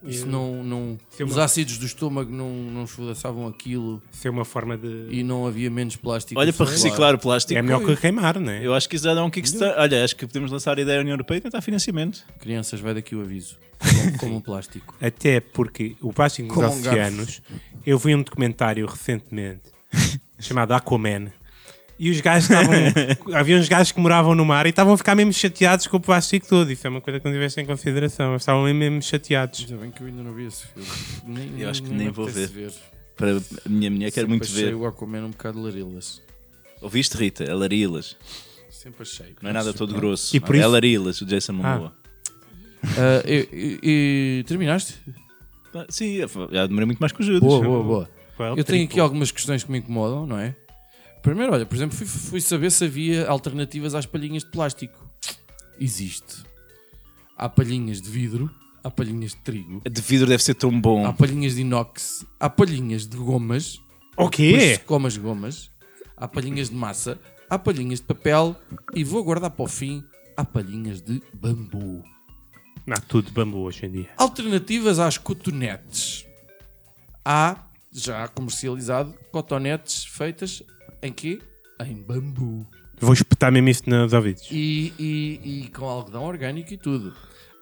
Isso 0.03 0.25
não, 0.25 0.63
não, 0.63 0.97
Isso 1.11 1.21
é 1.21 1.25
os 1.25 1.33
uma- 1.35 1.43
ácidos 1.43 1.77
do 1.77 1.85
estômago 1.85 2.31
não, 2.31 2.49
não 2.51 2.85
esfodaçavam 2.85 3.45
aquilo 3.47 4.01
Isso 4.11 4.27
é 4.27 4.31
uma 4.31 4.43
forma 4.43 4.75
de. 4.75 5.05
e 5.11 5.21
não 5.23 5.45
havia 5.45 5.69
menos 5.69 5.95
plástico. 5.95 6.39
Olha, 6.41 6.51
para 6.51 6.71
reciclar 6.71 7.13
o 7.13 7.19
plástico. 7.19 7.55
É 7.57 7.61
melhor 7.61 7.85
que 7.85 7.95
queimar, 7.97 8.39
não 8.39 8.51
é? 8.51 8.65
Eu 8.65 8.73
acho 8.73 8.89
que 8.89 8.95
isso 8.95 9.05
já 9.05 9.13
dá 9.13 9.23
um 9.23 9.29
Kickstarter. 9.29 9.79
Olha, 9.79 10.03
acho 10.03 10.15
que 10.15 10.25
podemos 10.25 10.51
lançar 10.51 10.75
a 10.79 10.81
ideia 10.81 10.97
à 10.97 11.01
União 11.01 11.13
Europeia 11.13 11.37
e 11.37 11.41
tentar 11.41 11.61
financiamento. 11.61 12.23
Crianças, 12.39 12.79
vai 12.79 12.95
daqui 12.95 13.15
o 13.15 13.21
aviso. 13.21 13.57
Como, 14.17 14.35
um 14.37 14.41
plástico. 14.41 14.95
Até 15.01 15.39
porque 15.39 15.95
o 16.01 16.11
plástico 16.13 16.47
nos 16.47 16.55
Como 16.55 16.67
um 16.67 16.81
garfo. 16.81 16.89
oceanos. 16.99 17.41
Eu 17.85 17.97
vi 17.97 18.15
um 18.15 18.21
documentário 18.23 18.85
recentemente 18.85 19.63
chamado 20.39 20.73
Aquaman. 20.73 21.31
E 21.99 22.09
os 22.09 22.19
gajos 22.19 22.49
estavam. 22.49 22.73
havia 23.37 23.57
uns 23.57 23.67
gajos 23.69 23.91
que 23.91 23.99
moravam 23.99 24.33
no 24.33 24.43
mar 24.43 24.65
e 24.65 24.69
estavam 24.69 24.93
a 24.93 24.97
ficar 24.97 25.13
mesmo 25.13 25.31
chateados 25.33 25.85
com 25.85 25.97
o 25.97 25.99
plástico 25.99 26.47
todo. 26.47 26.71
Isso 26.71 26.87
é 26.87 26.89
uma 26.89 26.99
coisa 27.01 27.19
que 27.19 27.25
não 27.25 27.31
tivesse 27.33 27.61
em 27.61 27.65
consideração. 27.65 28.31
Eles 28.31 28.41
estavam 28.41 28.63
mesmo, 28.73 29.01
chateados. 29.03 29.59
Ainda 29.69 29.77
bem 29.77 29.91
que 29.91 30.01
eu 30.01 30.07
ainda 30.07 30.23
não 30.23 30.33
vi 30.33 30.45
esse 30.47 30.65
filme. 30.65 30.87
Nem, 31.27 31.61
Eu 31.61 31.69
acho 31.69 31.83
que 31.83 31.89
me 31.89 31.95
nem 31.97 32.09
vou 32.09 32.25
apetece 32.25 32.51
ver. 32.53 32.71
Para 33.15 33.37
a 33.37 33.69
minha 33.69 33.91
mulher 33.91 34.11
quer 34.11 34.25
muito 34.27 34.45
achei 34.45 34.65
ver. 34.65 34.73
o 34.75 34.85
Aquaman 34.87 35.25
um 35.25 35.29
bocado 35.29 35.61
larilas. 35.61 36.21
Ouviste, 36.81 37.15
Rita? 37.17 37.43
É 37.43 37.53
Larilas. 37.53 38.17
Sempre 38.71 39.03
achei. 39.03 39.35
Não 39.39 39.51
é 39.51 39.53
nada 39.53 39.71
todo 39.71 39.93
grosso. 39.93 40.35
E 40.35 40.39
por 40.39 40.55
é 40.55 40.59
isso- 40.59 40.69
Larilas, 40.69 41.21
o 41.21 41.25
Jason 41.27 41.53
Momoa. 41.53 41.93
Ah, 41.95 42.00
e, 43.25 43.49
e- 43.51 43.79
e 44.39 44.43
terminaste? 44.45 44.95
Sim, 45.89 46.17
já 46.51 46.65
demorei 46.67 46.85
muito 46.85 46.99
mais 46.99 47.11
que 47.11 47.21
o 47.21 47.23
Judas. 47.23 47.41
Boa, 47.41 47.63
boa, 47.63 47.83
boa. 47.83 48.09
Foi 48.35 48.49
Eu 48.59 48.63
tenho 48.63 48.83
aqui 48.85 48.99
algumas 48.99 49.31
questões 49.31 49.63
que 49.63 49.71
me 49.71 49.77
incomodam, 49.79 50.25
não 50.27 50.37
é? 50.37 50.55
Primeiro, 51.21 51.53
olha, 51.53 51.65
por 51.65 51.75
exemplo, 51.75 51.95
fui, 51.95 52.05
fui 52.07 52.41
saber 52.41 52.71
se 52.71 52.83
havia 52.85 53.27
alternativas 53.27 53.93
às 53.93 54.05
palhinhas 54.05 54.43
de 54.43 54.49
plástico. 54.51 54.97
Existe. 55.79 56.43
Há 57.37 57.47
palhinhas 57.47 58.01
de 58.01 58.09
vidro, 58.09 58.49
há 58.83 58.89
palhinhas 58.91 59.31
de 59.31 59.37
trigo, 59.37 59.81
A 59.85 59.89
de 59.89 60.01
vidro 60.01 60.27
deve 60.27 60.43
ser 60.43 60.55
tão 60.55 60.79
bom. 60.79 61.05
há 61.05 61.13
palhinhas 61.13 61.55
de 61.55 61.61
inox, 61.61 62.25
há 62.39 62.49
palhinhas 62.49 63.07
de 63.07 63.17
gomas, 63.17 63.79
O 64.17 64.29
quê? 64.29 64.77
comas 64.85 65.17
gomas, 65.17 65.71
há 66.17 66.27
palhinhas 66.27 66.69
de 66.69 66.75
massa, 66.75 67.19
há 67.49 67.57
palhinhas 67.57 67.99
de 67.99 68.05
papel 68.05 68.55
e 68.93 69.03
vou 69.03 69.23
guardar 69.23 69.49
para 69.51 69.63
o 69.63 69.67
fim, 69.67 70.03
há 70.37 70.43
palhinhas 70.45 71.01
de 71.01 71.21
bambu. 71.33 72.03
Não, 72.85 72.97
tudo 73.07 73.27
de 73.27 73.31
bambu 73.31 73.59
hoje 73.59 73.85
em 73.85 73.91
dia. 73.91 74.09
Alternativas 74.17 74.99
às 74.99 75.17
cotonetes. 75.17 76.25
Há, 77.23 77.63
já 77.91 78.27
comercializado, 78.27 79.13
cotonetes 79.31 80.05
feitas 80.05 80.63
em 81.01 81.11
quê? 81.13 81.39
Em 81.85 81.95
bambu. 81.95 82.65
Vou 82.99 83.13
espetar 83.13 83.51
mesmo 83.51 83.69
isso 83.69 83.89
nos 83.89 84.13
ouvidos. 84.13 84.47
E, 84.51 84.93
e- 84.99 85.39
e 85.65 85.67
com 85.69 85.85
algodão 85.85 86.23
orgânico 86.23 86.73
e 86.73 86.77
tudo. 86.77 87.15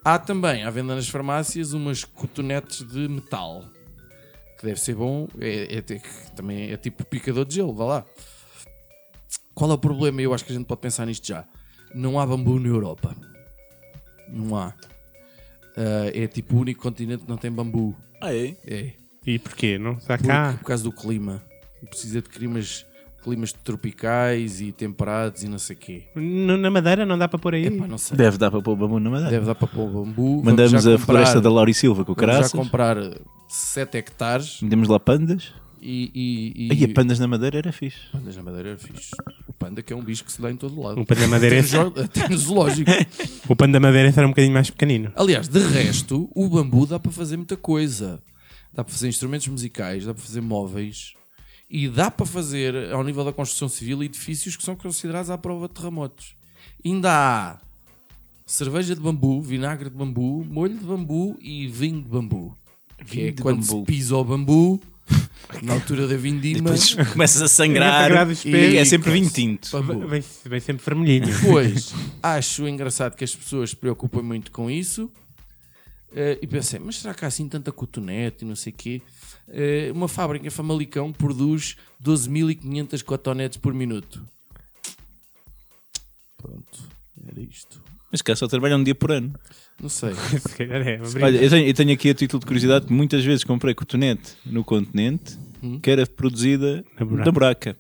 Há 0.04 0.18
também, 0.18 0.64
à 0.64 0.70
venda 0.70 0.96
nas 0.96 1.08
farmácias, 1.10 1.74
umas 1.74 2.04
cotonetes 2.06 2.84
de 2.88 3.08
metal. 3.08 3.64
Que 4.58 4.66
deve 4.66 4.80
ser 4.80 4.96
bom. 4.96 5.28
É, 5.40 5.78
é 5.78 5.82
que 5.82 6.32
também 6.36 6.72
é 6.72 6.78
tipo 6.78 7.06
picador 7.06 7.46
de 7.46 7.56
gelo, 7.56 7.74
vá 7.74 7.86
lá. 7.86 8.06
Qual 9.54 9.70
é 9.72 9.74
o 9.74 9.78
problema? 9.78 10.22
Eu 10.22 10.34
acho 10.34 10.44
que 10.46 10.52
a 10.52 10.56
gente 10.56 10.66
pode 10.66 10.82
pensar 10.82 11.06
nisto 11.06 11.26
já. 11.28 11.46
Não 11.94 12.20
há 12.20 12.26
bambu 12.26 12.60
na 12.60 12.68
Europa. 12.70 13.16
Não 14.30 14.56
há. 14.58 14.74
Ah, 15.78 16.10
é 16.14 16.28
tipo 16.28 16.56
o 16.56 16.60
único 16.60 16.82
continente 16.82 17.24
que 17.24 17.30
não 17.30 17.38
tem 17.38 17.52
bambu. 17.52 17.96
Ah, 18.22 18.34
é? 18.34 18.56
É. 18.66 18.94
E 19.26 19.38
porquê? 19.40 19.78
Não 19.78 19.94
está 19.94 20.18
Por, 20.18 20.28
cá? 20.28 20.56
por 20.60 20.66
causa 20.68 20.84
do 20.84 20.92
clima. 20.92 21.42
Precisa 21.90 22.22
de 22.22 22.28
climas, 22.30 22.86
climas 23.24 23.54
tropicais 23.54 24.60
e 24.62 24.72
temperados 24.72 25.44
e 25.44 25.48
não 25.48 25.58
sei 25.60 25.76
o 25.76 25.80
quê. 25.80 26.04
Na 26.16 26.70
Madeira 26.70 27.06
não 27.06 27.18
dá 27.18 27.28
para 27.28 27.40
pôr 27.40 27.54
aí? 27.54 27.66
Epá, 27.68 27.88
não 27.88 27.98
sei. 27.98 28.18
Deve 28.18 28.38
dar 28.38 28.52
para 28.52 28.62
pôr 28.62 28.76
bambu 28.76 29.00
na 29.00 29.10
madeira. 29.10 29.32
Deve 29.32 29.46
dar 29.46 29.56
para 29.56 29.68
pôr 29.68 29.88
bambu. 29.90 30.44
Mandamos 30.44 30.72
já 30.72 30.78
a 30.80 30.84
comprar- 30.84 31.06
floresta 31.06 31.40
da 31.42 31.50
Lauri 31.50 31.74
Silva 31.74 32.04
com 32.04 32.12
o 32.12 32.16
Vamos 32.16 32.28
já 32.28 32.34
caraças. 32.34 32.52
comprar 32.60 32.98
7 33.48 33.98
hectares 33.98 34.62
Metemos 34.62 34.88
lá 34.90 35.00
pandas. 35.00 35.54
E. 35.82 36.12
e, 36.14 36.68
e... 36.68 36.72
Aí 36.72 36.84
a 36.84 36.94
pandas 36.94 37.20
na 37.20 37.28
madeira 37.28 37.58
era 37.58 37.72
fixe. 37.72 37.98
Pandas 38.12 38.36
na 38.36 38.44
madeira 38.44 38.70
era 38.70 38.78
fixe. 38.78 39.12
O 39.48 39.54
panda 39.54 39.82
que 39.82 39.94
é 39.94 39.96
um 39.96 40.04
bicho 40.04 40.24
que 40.24 40.32
se 40.32 40.42
dá 40.42 40.52
em 40.52 40.56
todo 40.56 40.80
lado. 40.82 41.00
O 41.02 41.06
pano 41.06 41.22
da 41.22 41.28
Madeira 41.30 41.60
Até 41.60 41.78
no 41.78 42.04
Até 42.04 42.30
no 42.30 42.38
zoológico. 42.38 42.92
O 43.50 43.56
pano 43.56 43.74
da 43.74 43.80
Madeira 43.80 44.10
era 44.10 44.26
um 44.26 44.32
bocadinho 44.32 44.54
mais 44.54 44.70
pequenino. 44.70 45.12
Aliás, 45.16 45.48
de 45.48 45.60
resto, 45.60 46.30
o 46.36 46.48
bambu 46.48 46.86
dá 46.86 47.00
para 47.00 47.12
fazer 47.12 47.38
muita 47.38 47.58
coisa. 47.58 48.22
Dá 48.74 48.84
para 48.84 48.94
fazer 48.94 49.08
instrumentos 49.08 49.48
musicais, 49.48 50.06
dá 50.06 50.14
para 50.14 50.24
fazer 50.24 50.42
móveis 50.42 51.14
e 51.70 51.88
dá 51.88 52.10
para 52.10 52.26
fazer, 52.26 52.92
ao 52.92 53.04
nível 53.04 53.24
da 53.24 53.32
construção 53.32 53.70
civil, 53.70 54.02
edifícios 54.04 54.58
que 54.58 54.64
são 54.64 54.76
considerados 54.76 55.30
à 55.30 55.38
prova 55.38 55.68
de 55.68 55.76
terremotos. 55.76 56.34
Ainda 56.84 57.12
há 57.12 57.60
cerveja 58.46 58.96
de 58.96 59.02
bambu, 59.02 59.42
vinagre 59.42 59.90
de 59.90 59.96
bambu, 59.96 60.44
molho 60.50 60.76
de 60.78 60.84
bambu 60.84 61.38
e 61.40 61.68
vinho 61.68 62.02
de 62.02 62.10
bambu. 62.10 62.58
Que 63.06 63.22
é 63.22 63.24
Vinho 63.26 63.42
quando 63.42 63.60
bambu. 63.66 63.80
se 63.80 63.86
pisa 63.86 64.16
o 64.18 64.24
bambu, 64.24 64.82
na 65.62 65.74
altura 65.74 66.08
da 66.08 66.16
vindima, 66.16 66.72
Depois 66.72 66.94
começas 67.12 67.42
a 67.42 67.46
É 67.46 67.48
sangrar 67.48 68.28
os 68.28 68.46
e 68.46 68.78
é 68.78 68.86
sempre 68.86 69.12
vinho 69.12 69.30
tinto. 69.30 69.70
Vem, 70.08 70.24
vem 70.46 70.60
sempre 70.60 70.86
vermelhinho. 70.86 71.26
Depois, 71.26 71.94
acho 72.22 72.68
engraçado 72.68 73.16
que 73.16 73.24
as 73.24 73.36
pessoas 73.36 73.72
se 73.72 73.76
preocupam 73.76 74.22
muito 74.22 74.52
com 74.52 74.70
isso. 74.70 75.12
Eh, 76.16 76.40
e 76.42 76.48
pensei, 76.48 76.80
mas 76.80 76.98
será 76.98 77.14
que 77.14 77.24
há 77.24 77.28
assim 77.28 77.48
tanta 77.48 77.72
cotonete 77.72 78.44
e 78.44 78.48
não 78.48 78.56
sei 78.56 78.74
o 78.74 78.76
quê? 78.76 79.02
Eh, 79.48 79.92
uma 79.94 80.08
fábrica 80.08 80.46
em 80.46 80.50
Famalicão 80.50 81.12
produz 81.12 81.78
12.500 82.04 83.04
cotonetes 83.04 83.58
por 83.58 83.74
minuto. 83.74 84.26
Pronto, 86.38 86.90
era 87.28 87.42
isto. 87.42 87.82
Mas 88.12 88.22
cá 88.22 88.36
só 88.36 88.48
trabalha 88.48 88.76
um 88.76 88.84
dia 88.84 88.96
por 88.96 89.12
ano. 89.12 89.34
Não 89.82 89.90
sei. 89.90 90.14
Se 90.40 90.56
calhar 90.58 90.86
é, 90.88 90.98
uma 90.98 91.26
Olha, 91.26 91.38
eu 91.38 91.50
tenho, 91.50 91.68
eu 91.68 91.74
tenho 91.74 91.92
aqui 91.94 92.10
a 92.10 92.14
título 92.14 92.40
de 92.40 92.46
curiosidade 92.46 92.86
que 92.88 92.94
muitas 92.94 93.24
vezes 93.24 93.44
comprei 93.44 93.74
cotonete 93.74 94.34
no 94.46 94.64
continente 94.64 95.38
Hum? 95.62 95.78
que 95.80 95.92
era 95.92 96.08
produzida 96.08 96.86
Na 96.98 97.32
buraca. 97.32 97.76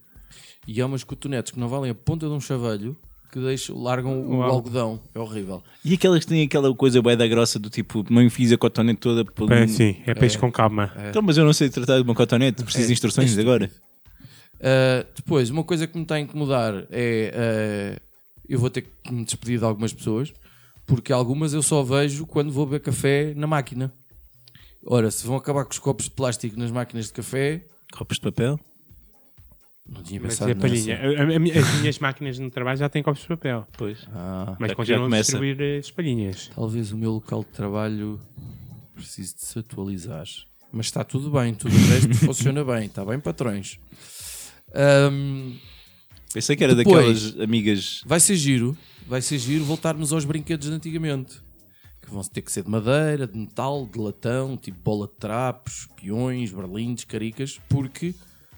E 0.67 0.81
há 0.81 0.85
umas 0.85 1.03
cotonetes 1.05 1.53
que 1.53 1.59
não 1.59 1.69
valem 1.69 1.89
a 1.89 1.95
ponta 1.95 2.27
de 2.27 2.31
um 2.33 2.39
chavelho 2.41 2.95
que 3.31 3.39
deixam, 3.39 3.77
largam 3.81 4.19
o 4.21 4.37
O 4.37 4.43
al- 4.43 4.51
algodão. 4.51 4.99
É 5.15 5.19
horrível. 5.19 5.63
E 5.85 5.93
aquelas 5.93 6.19
que 6.19 6.27
têm 6.27 6.43
aquela 6.43 6.73
coisa 6.75 7.01
bué 7.01 7.15
da 7.15 7.25
grossa 7.27 7.57
do 7.57 7.69
tipo, 7.69 8.05
não 8.09 8.21
enfies 8.21 8.51
a 8.51 8.57
cotonete 8.57 8.99
toda. 8.99 9.23
por- 9.23 9.49
É, 9.51 9.65
sim, 9.67 9.95
é 10.05 10.13
peixe 10.13 10.37
com 10.37 10.51
calma. 10.51 10.91
Então, 11.09 11.21
mas 11.21 11.37
eu 11.37 11.45
não 11.45 11.53
sei 11.53 11.69
tratar 11.69 11.95
de 11.97 12.01
uma 12.03 12.13
cotonete, 12.13 12.63
preciso 12.65 12.87
de 12.87 12.93
instruções 12.93 13.37
agora. 13.37 13.71
Uh, 14.55 15.07
depois, 15.15 15.49
uma 15.49 15.63
coisa 15.63 15.87
que 15.87 15.95
me 15.95 16.03
está 16.03 16.15
a 16.15 16.19
incomodar 16.19 16.85
é 16.91 17.97
uh, 17.97 18.01
eu 18.49 18.59
vou 18.59 18.69
ter 18.69 18.81
que 18.81 19.13
me 19.13 19.23
despedir 19.23 19.59
de 19.59 19.65
algumas 19.65 19.93
pessoas 19.93 20.33
porque 20.85 21.13
algumas 21.13 21.53
eu 21.53 21.61
só 21.61 21.83
vejo 21.83 22.25
quando 22.25 22.51
vou 22.51 22.65
beber 22.65 22.79
café 22.81 23.33
na 23.35 23.45
máquina. 23.45 23.93
Ora, 24.83 25.11
se 25.11 25.25
vão 25.27 25.35
acabar 25.35 25.63
com 25.65 25.71
os 25.71 25.77
copos 25.77 26.05
de 26.05 26.11
plástico 26.11 26.57
nas 26.57 26.71
máquinas 26.71 27.05
de 27.07 27.13
café, 27.13 27.63
Copos 27.91 28.17
de 28.17 28.21
papel. 28.21 28.59
Não 29.87 30.03
tinha 30.03 30.19
Mas 30.21 30.33
pensado 30.33 30.51
é 30.51 30.55
palhinha. 30.55 30.99
nessa. 30.99 31.59
As 31.59 31.79
minhas 31.79 31.99
máquinas 31.99 32.37
no 32.39 32.49
trabalho 32.51 32.77
já 32.77 32.87
têm 32.89 33.01
copos 33.03 33.21
de 33.21 33.27
papel. 33.27 33.67
Pois. 33.77 34.07
Ah, 34.13 34.55
Mas 34.59 34.73
continuam 34.73 35.03
a 35.03 35.05
começa. 35.07 35.23
distribuir 35.31 35.59
eh, 35.61 35.77
as 35.79 35.89
palhinhas. 35.91 36.51
talvez 36.55 36.91
o 36.91 36.97
meu 36.97 37.11
local 37.11 37.41
de 37.43 37.49
trabalho 37.49 38.19
precise 38.93 39.33
de 39.35 39.41
se 39.45 39.59
atualizar. 39.59 40.25
Mas 40.71 40.85
está 40.85 41.03
tudo 41.03 41.31
bem, 41.31 41.53
tudo 41.55 41.75
o 41.75 41.87
resto 41.87 42.13
funciona 42.25 42.63
bem. 42.63 42.85
Está 42.85 43.03
bem, 43.03 43.19
patrões. 43.19 43.79
Ahm, 44.73 45.55
Pensei 46.33 46.55
que 46.55 46.63
era 46.63 46.75
Depois- 46.75 47.23
daquelas 47.23 47.39
amigas. 47.41 48.01
vai 48.05 48.19
ser 48.19 48.35
giro, 48.35 48.77
vai 49.07 49.21
ser 49.21 49.37
giro 49.39 49.65
voltarmos 49.65 50.13
aos 50.13 50.25
brinquedos 50.25 50.67
de 50.67 50.73
antigamente. 50.73 51.41
Que 52.01 52.09
vão 52.11 52.23
ter 52.23 52.41
que 52.41 52.51
ser 52.51 52.63
de 52.63 52.69
madeira, 52.69 53.27
de 53.27 53.37
metal, 53.37 53.85
de 53.91 53.99
latão, 53.99 54.55
tipo 54.57 54.77
bola 54.83 55.07
de 55.07 55.13
trapos, 55.13 55.87
peões, 55.99 56.51
berlindes, 56.51 57.03
caricas, 57.03 57.59
porque 57.69 58.13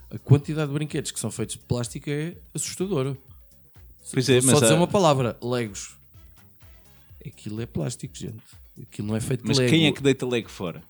a 0.10 0.18
quantidade 0.20 0.68
de 0.68 0.74
brinquedos 0.74 1.12
que 1.12 1.20
são 1.20 1.32
feitos 1.32 1.56
de 1.56 1.62
plástico 1.64 2.10
é 2.10 2.36
assustadora. 2.54 3.18
Pois 4.14 4.28
é, 4.30 4.36
mas 4.42 4.52
só 4.52 4.60
dizer 4.60 4.74
uma 4.74 4.88
palavra: 4.88 5.38
Legos. 5.42 5.96
Aquilo 7.26 7.62
é 7.62 7.66
plástico, 7.66 8.16
gente. 8.18 8.42
Aquilo 8.82 9.10
não 9.10 9.16
é 9.16 9.22
feito 9.22 9.44
Mas 9.46 9.58
de 9.58 9.64
Lego. 9.64 9.76
quem 9.76 9.88
é 9.88 9.92
que 9.92 10.02
deita 10.02 10.26
Lego 10.26 10.50
fora? 10.50 10.82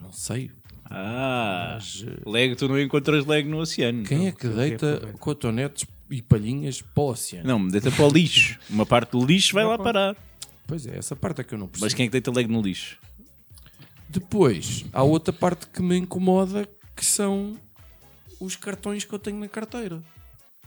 Não 0.00 0.12
sei. 0.12 0.50
Ah, 0.84 1.72
Mas, 1.74 2.04
eh, 2.06 2.28
Lego, 2.28 2.56
tu 2.56 2.68
não 2.68 2.78
encontras 2.80 3.24
Lego 3.26 3.48
no 3.48 3.58
oceano. 3.58 4.02
Quem 4.04 4.28
é 4.28 4.32
que 4.32 4.46
deita 4.48 5.14
cotonetes 5.18 5.84
e 6.12 6.20
palhinhas 6.20 6.82
para 6.82 7.02
o 7.02 7.08
oceano? 7.08 7.46
Não, 7.46 7.68
deita 7.68 7.90
para 7.90 8.04
o 8.04 8.10
lixo. 8.10 8.58
Uma 8.68 8.84
parte 8.84 9.12
do 9.12 9.24
lixo 9.24 9.54
vai 9.54 9.64
lá 9.64 9.78
parar. 9.78 10.16
Pois 10.66 10.86
é, 10.86 10.98
essa 10.98 11.16
parte 11.16 11.40
é 11.40 11.44
que 11.44 11.54
eu 11.54 11.58
não 11.58 11.66
percebo. 11.66 11.86
Mas 11.86 11.94
quem 11.94 12.04
é 12.04 12.06
que 12.06 12.12
deita 12.12 12.30
Lego 12.30 12.52
no 12.52 12.60
lixo? 12.60 12.98
Depois, 14.08 14.84
há 14.92 15.02
outra 15.02 15.32
parte 15.32 15.66
que 15.66 15.80
me 15.82 15.96
incomoda 15.96 16.68
que 16.94 17.04
são 17.04 17.56
os 18.38 18.56
cartões 18.56 19.04
que 19.04 19.12
eu 19.12 19.18
tenho 19.18 19.38
na 19.38 19.48
carteira. 19.48 20.02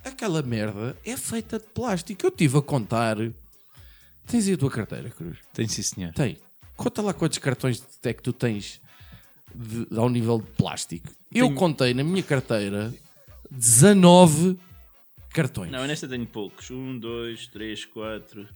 Aquela 0.03 0.41
merda 0.41 0.97
é 1.05 1.15
feita 1.15 1.60
de 1.60 1.65
plástico. 1.65 2.25
Eu 2.25 2.29
estive 2.29 2.58
a 2.58 2.62
contar. 2.62 3.17
Tens 4.27 4.47
aí 4.47 4.53
a 4.53 4.58
tua 4.58 4.71
carteira, 4.71 5.10
Cruz? 5.10 5.38
Tem 5.53 5.67
sim, 5.67 5.84
senhor. 5.84 6.13
Tem. 6.13 6.38
Conta 6.75 7.01
lá 7.01 7.13
quantos 7.13 7.38
cartões 7.38 7.84
é 8.03 8.13
que 8.13 8.21
tu 8.21 8.34
tens 8.34 8.81
de, 9.53 9.88
ao 9.95 10.10
nível 10.10 10.39
de 10.39 10.47
plástico. 10.51 11.10
Eu 11.31 11.53
contei 11.53 11.93
na 11.93 12.03
minha 12.03 12.23
carteira 12.23 12.93
19 13.51 14.58
cartões. 15.35 15.71
Não, 15.71 15.79
eu 15.79 15.87
nesta 15.87 16.07
tenho 16.07 16.25
poucos. 16.25 16.71
1, 16.71 16.97
2, 16.99 17.47
3, 17.47 17.85
4, 17.85 18.47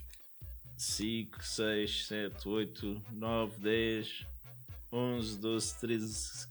5, 0.77 1.43
6, 1.43 2.07
7, 2.07 2.47
8, 2.47 3.01
9, 3.13 3.51
10, 3.59 4.25
11, 4.91 5.37
12, 5.37 5.75
13, 5.79 6.47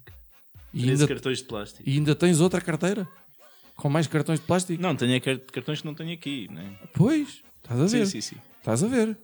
e, 0.75 0.79
13 0.83 0.91
ainda, 0.93 1.09
cartões 1.09 1.39
de 1.39 1.45
plástico. 1.45 1.89
e 1.89 1.93
ainda 1.95 2.15
tens 2.15 2.41
outra 2.41 2.61
carteira? 2.61 3.09
Com 3.75 3.89
mais 3.89 4.07
cartões 4.07 4.39
de 4.41 4.47
plástico? 4.47 4.83
Não, 4.83 4.95
tenho 4.95 5.21
car- 5.21 5.39
cartões 5.53 5.81
que 5.81 5.87
não 5.87 5.95
tenho 5.95 6.13
aqui. 6.13 6.49
Né? 6.53 6.77
Pois, 6.95 7.43
estás 7.63 7.81
a 7.81 7.87
ver. 7.87 8.07
Sim, 8.07 8.21
sim, 8.21 8.21
sim. 8.21 8.37
Estás 8.59 8.83
a 8.85 8.87
ver. 8.89 9.17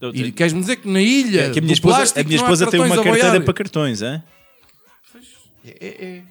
Eu 0.00 0.10
E 0.10 0.12
tenho- 0.12 0.32
queres-me 0.32 0.60
dizer 0.60 0.76
que 0.76 0.88
na 0.88 1.00
ilha 1.02 1.46
É 1.46 1.50
que 1.50 1.58
a 1.58 1.62
minha 1.62 1.72
esposa, 1.74 1.96
plástico 1.96 2.20
a 2.20 2.24
minha 2.24 2.36
esposa 2.36 2.70
tem 2.70 2.80
uma 2.80 3.02
carteira 3.02 3.40
para 3.40 3.54
cartões, 3.54 4.00
hein? 4.02 4.22
É, 5.64 5.70
é, 5.86 6.04
é. 6.18 6.22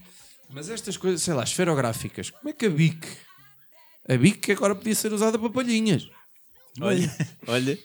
Mas 0.49 0.69
estas 0.69 0.95
coisas, 0.95 1.21
sei 1.21 1.33
lá, 1.33 1.43
esferográficas, 1.43 2.29
como 2.29 2.49
é 2.49 2.53
que 2.53 2.65
a 2.65 2.69
BIC? 2.69 3.05
A 4.09 4.17
BIC 4.17 4.51
agora 4.51 4.73
podia 4.75 4.95
ser 4.95 5.11
usada 5.13 5.37
para 5.37 5.49
palhinhas. 5.49 6.07
Olha, 6.79 7.11
olha. 7.47 7.77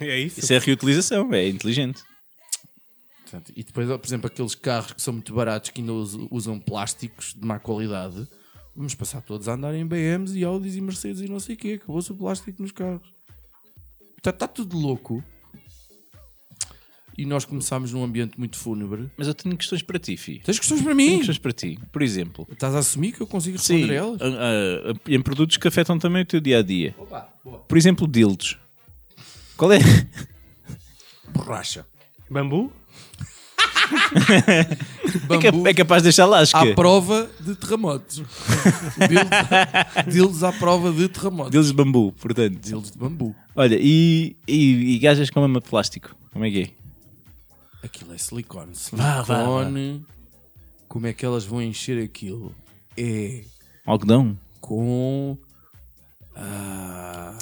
É 0.00 0.18
isso? 0.20 0.40
Isso 0.40 0.52
é 0.52 0.58
reutilização, 0.58 1.32
é 1.32 1.48
inteligente. 1.48 2.02
Portanto, 3.22 3.52
e 3.56 3.62
depois, 3.64 3.88
por 3.88 4.06
exemplo, 4.06 4.26
aqueles 4.26 4.54
carros 4.54 4.92
que 4.92 5.02
são 5.02 5.14
muito 5.14 5.34
baratos 5.34 5.70
que 5.70 5.80
ainda 5.80 5.92
us- 5.92 6.16
usam 6.30 6.60
plásticos 6.60 7.34
de 7.34 7.44
má 7.44 7.58
qualidade, 7.58 8.26
vamos 8.74 8.94
passar 8.94 9.20
todos 9.22 9.48
a 9.48 9.54
andar 9.54 9.74
em 9.74 9.86
BMs 9.86 10.36
e 10.38 10.44
Audis 10.44 10.76
e 10.76 10.80
Mercedes 10.80 11.22
e 11.22 11.28
não 11.28 11.40
sei 11.40 11.54
o 11.54 11.58
quê. 11.58 11.78
Acabou-se 11.82 12.12
o 12.12 12.16
plástico 12.16 12.62
nos 12.62 12.72
carros. 12.72 13.08
Está, 14.18 14.30
está 14.30 14.46
tudo 14.46 14.76
louco. 14.78 15.24
E 17.18 17.24
nós 17.24 17.44
começámos 17.46 17.92
num 17.92 18.04
ambiente 18.04 18.38
muito 18.38 18.56
fúnebre. 18.58 19.10
Mas 19.16 19.26
eu 19.26 19.34
tenho 19.34 19.56
questões 19.56 19.80
para 19.82 19.98
ti, 19.98 20.16
Fi. 20.18 20.40
Tens 20.44 20.58
questões 20.58 20.82
para 20.82 20.94
Tenho 20.94 21.10
mim? 21.12 21.16
questões 21.18 21.38
para 21.38 21.52
ti. 21.52 21.78
Por 21.90 22.02
exemplo, 22.02 22.46
Estás 22.52 22.74
a 22.74 22.78
assumir 22.80 23.12
que 23.12 23.20
eu 23.22 23.26
consigo 23.26 23.56
responder 23.56 23.86
sim, 23.86 23.90
a 23.90 23.94
elas? 23.94 24.20
a- 24.20 24.24
a- 24.26 24.92
a- 24.92 24.94
em 25.12 25.20
produtos 25.22 25.56
que 25.56 25.66
afetam 25.66 25.98
também 25.98 26.22
o 26.22 26.26
teu 26.26 26.40
dia 26.40 26.58
a 26.58 26.62
dia. 26.62 26.94
Opa, 26.98 27.28
boa. 27.44 27.58
Por 27.60 27.78
exemplo, 27.78 28.06
dildos. 28.06 28.58
Qual 29.56 29.72
é? 29.72 29.78
Borracha. 31.32 31.86
Bambu? 32.30 32.70
É, 34.28 35.48
Bambu 35.52 35.68
é 35.68 35.72
capaz 35.72 36.02
de 36.02 36.06
deixar 36.06 36.26
lasca. 36.26 36.58
à 36.60 36.74
prova 36.74 37.30
de 37.40 37.54
terremotos. 37.54 38.16
Dildos- 39.08 40.12
Dildos 40.12 40.42
à 40.42 40.52
prova 40.52 40.90
de 40.92 41.08
terremotos. 41.08 41.52
Dildos 41.52 41.68
de 41.70 41.74
bambu, 41.76 42.12
portanto. 42.12 42.58
Dildos 42.58 42.90
de 42.90 42.98
bambu. 42.98 43.34
Olha, 43.54 43.78
e, 43.80 44.36
e, 44.48 44.94
e 44.96 44.98
gajas 44.98 45.30
com 45.30 45.40
mama 45.40 45.60
de 45.60 45.68
plástico? 45.68 46.16
Como 46.32 46.44
é 46.44 46.50
que 46.50 46.62
é? 46.62 46.70
Aquilo 47.82 48.14
é 48.14 48.18
silicone. 48.18 48.72
Vá, 48.92 49.22
vá, 49.22 49.36
Silicone. 49.44 50.06
Como 50.88 51.06
é 51.06 51.12
que 51.12 51.24
elas 51.24 51.44
vão 51.44 51.60
encher 51.62 52.02
aquilo? 52.02 52.54
É 52.96 53.44
Algodão? 53.84 54.38
com. 54.60 55.38
Ah, 56.34 57.38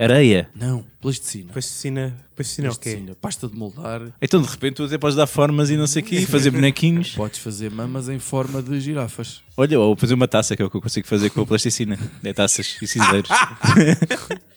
Areia? 0.00 0.48
não, 0.54 0.84
plasticina. 1.00 1.52
Plasticina. 1.52 2.16
Plasticina 2.34 2.68
é 2.68 2.70
o 2.70 2.74
quê? 2.74 2.90
Plasticina. 2.90 3.16
Pasta 3.20 3.48
de 3.48 3.54
moldar. 3.56 4.02
Então 4.20 4.40
de 4.40 4.48
repente 4.48 4.74
tu 4.74 4.84
até 4.84 4.98
podes 4.98 5.16
dar 5.16 5.26
formas 5.26 5.70
e 5.70 5.76
não 5.76 5.86
sei 5.86 6.02
o 6.02 6.04
quê, 6.04 6.26
fazer 6.26 6.50
bonequinhos. 6.50 7.10
Podes 7.16 7.38
fazer 7.38 7.70
mamas 7.70 8.08
em 8.08 8.18
forma 8.18 8.62
de 8.62 8.80
girafas. 8.80 9.42
Olha, 9.56 9.78
ou 9.78 9.94
fazer 9.96 10.14
uma 10.14 10.26
taça, 10.26 10.56
que 10.56 10.62
é 10.62 10.64
o 10.64 10.70
que 10.70 10.76
eu 10.76 10.80
consigo 10.80 11.06
fazer 11.06 11.30
com 11.30 11.42
a 11.42 11.46
plasticina. 11.46 11.98
É 12.24 12.32
taças 12.32 12.76
e 12.80 12.86
cinzeiros. 12.86 13.30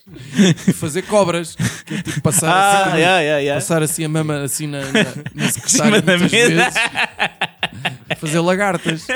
E 0.67 0.73
fazer 0.73 1.03
cobras. 1.03 1.55
Que 1.85 1.93
é 1.93 2.01
tipo 2.01 2.21
passar, 2.21 2.51
ah, 2.51 2.81
assim, 2.87 2.97
yeah, 2.97 3.19
yeah, 3.21 3.39
yeah. 3.39 3.61
passar 3.61 3.81
assim 3.81 4.03
a 4.03 4.09
mama 4.09 4.41
assim 4.41 4.67
na, 4.67 4.81
na, 4.81 5.03
na 5.33 5.49
secretária 5.49 6.01
da 6.01 6.17
muitas 6.17 6.31
mesa. 6.31 6.49
vezes. 6.49 8.19
Fazer 8.19 8.39
lagartas. 8.41 9.07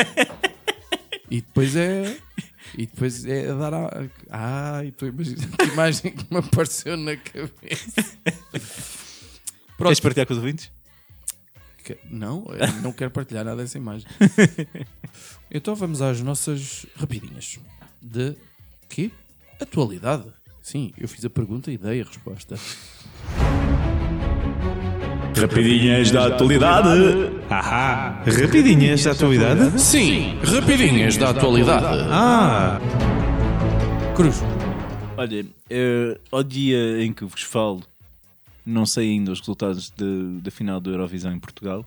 E 1.30 1.42
depois 1.42 1.76
é. 1.76 2.16
E 2.78 2.86
depois 2.86 3.26
é 3.26 3.48
dar 3.56 3.74
a. 3.74 4.06
Ah, 4.30 4.82
e 4.86 4.90
estou 4.90 5.08
a 5.08 5.12
imaginar 5.12 5.48
que 5.58 5.66
imagem 5.66 6.12
que 6.12 6.26
me 6.32 6.38
apareceu 6.40 6.96
na 6.96 7.18
cabeça. 7.18 8.04
Pronto. 9.76 9.82
Queres 9.90 10.00
partilhar 10.00 10.28
com 10.28 10.34
os 10.34 10.40
ouvintes? 10.40 10.72
Que- 11.84 11.98
Não, 12.12 12.46
eu 12.50 12.82
não 12.84 12.92
quero 12.94 13.10
partilhar 13.12 13.44
nada 13.46 13.62
dessa 13.64 13.78
imagem. 13.78 14.08
Então 15.50 15.74
vamos 15.76 16.02
às 16.02 16.20
nossas 16.22 16.86
rapidinhas. 16.98 17.58
De 18.02 18.36
quê? 18.90 19.10
Atualidade. 19.62 20.26
Sim, 20.62 20.92
eu 20.98 21.08
fiz 21.08 21.24
a 21.24 21.30
pergunta 21.30 21.72
e 21.72 21.78
dei 21.78 22.02
a 22.02 22.04
resposta. 22.04 22.58
Rapidinhas 25.40 26.12
da 26.12 26.28
atualidade. 26.28 26.90
Ahá! 27.50 28.24
Rapidinhas 28.26 29.04
da 29.04 29.12
atualidade? 29.12 29.80
Sim, 29.80 30.38
rapidinhas 30.44 31.16
da 31.18 31.30
atualidade. 31.30 31.86
Ah! 32.12 32.80
Cruz. 34.16 34.42
Olha, 35.16 35.46
eh, 35.70 36.20
ao 36.32 36.44
dia 36.44 37.04
em 37.04 37.14
que 37.14 37.24
vos 37.26 37.42
falo, 37.42 37.82
não 38.66 38.86
sei 38.86 39.12
ainda 39.12 39.32
os 39.32 39.40
resultados 39.40 39.92
de- 39.96 40.40
da 40.42 40.52
final 40.52 40.80
do 40.80 40.92
Eurovisão 40.92 41.32
em 41.34 41.40
Portugal, 41.40 41.86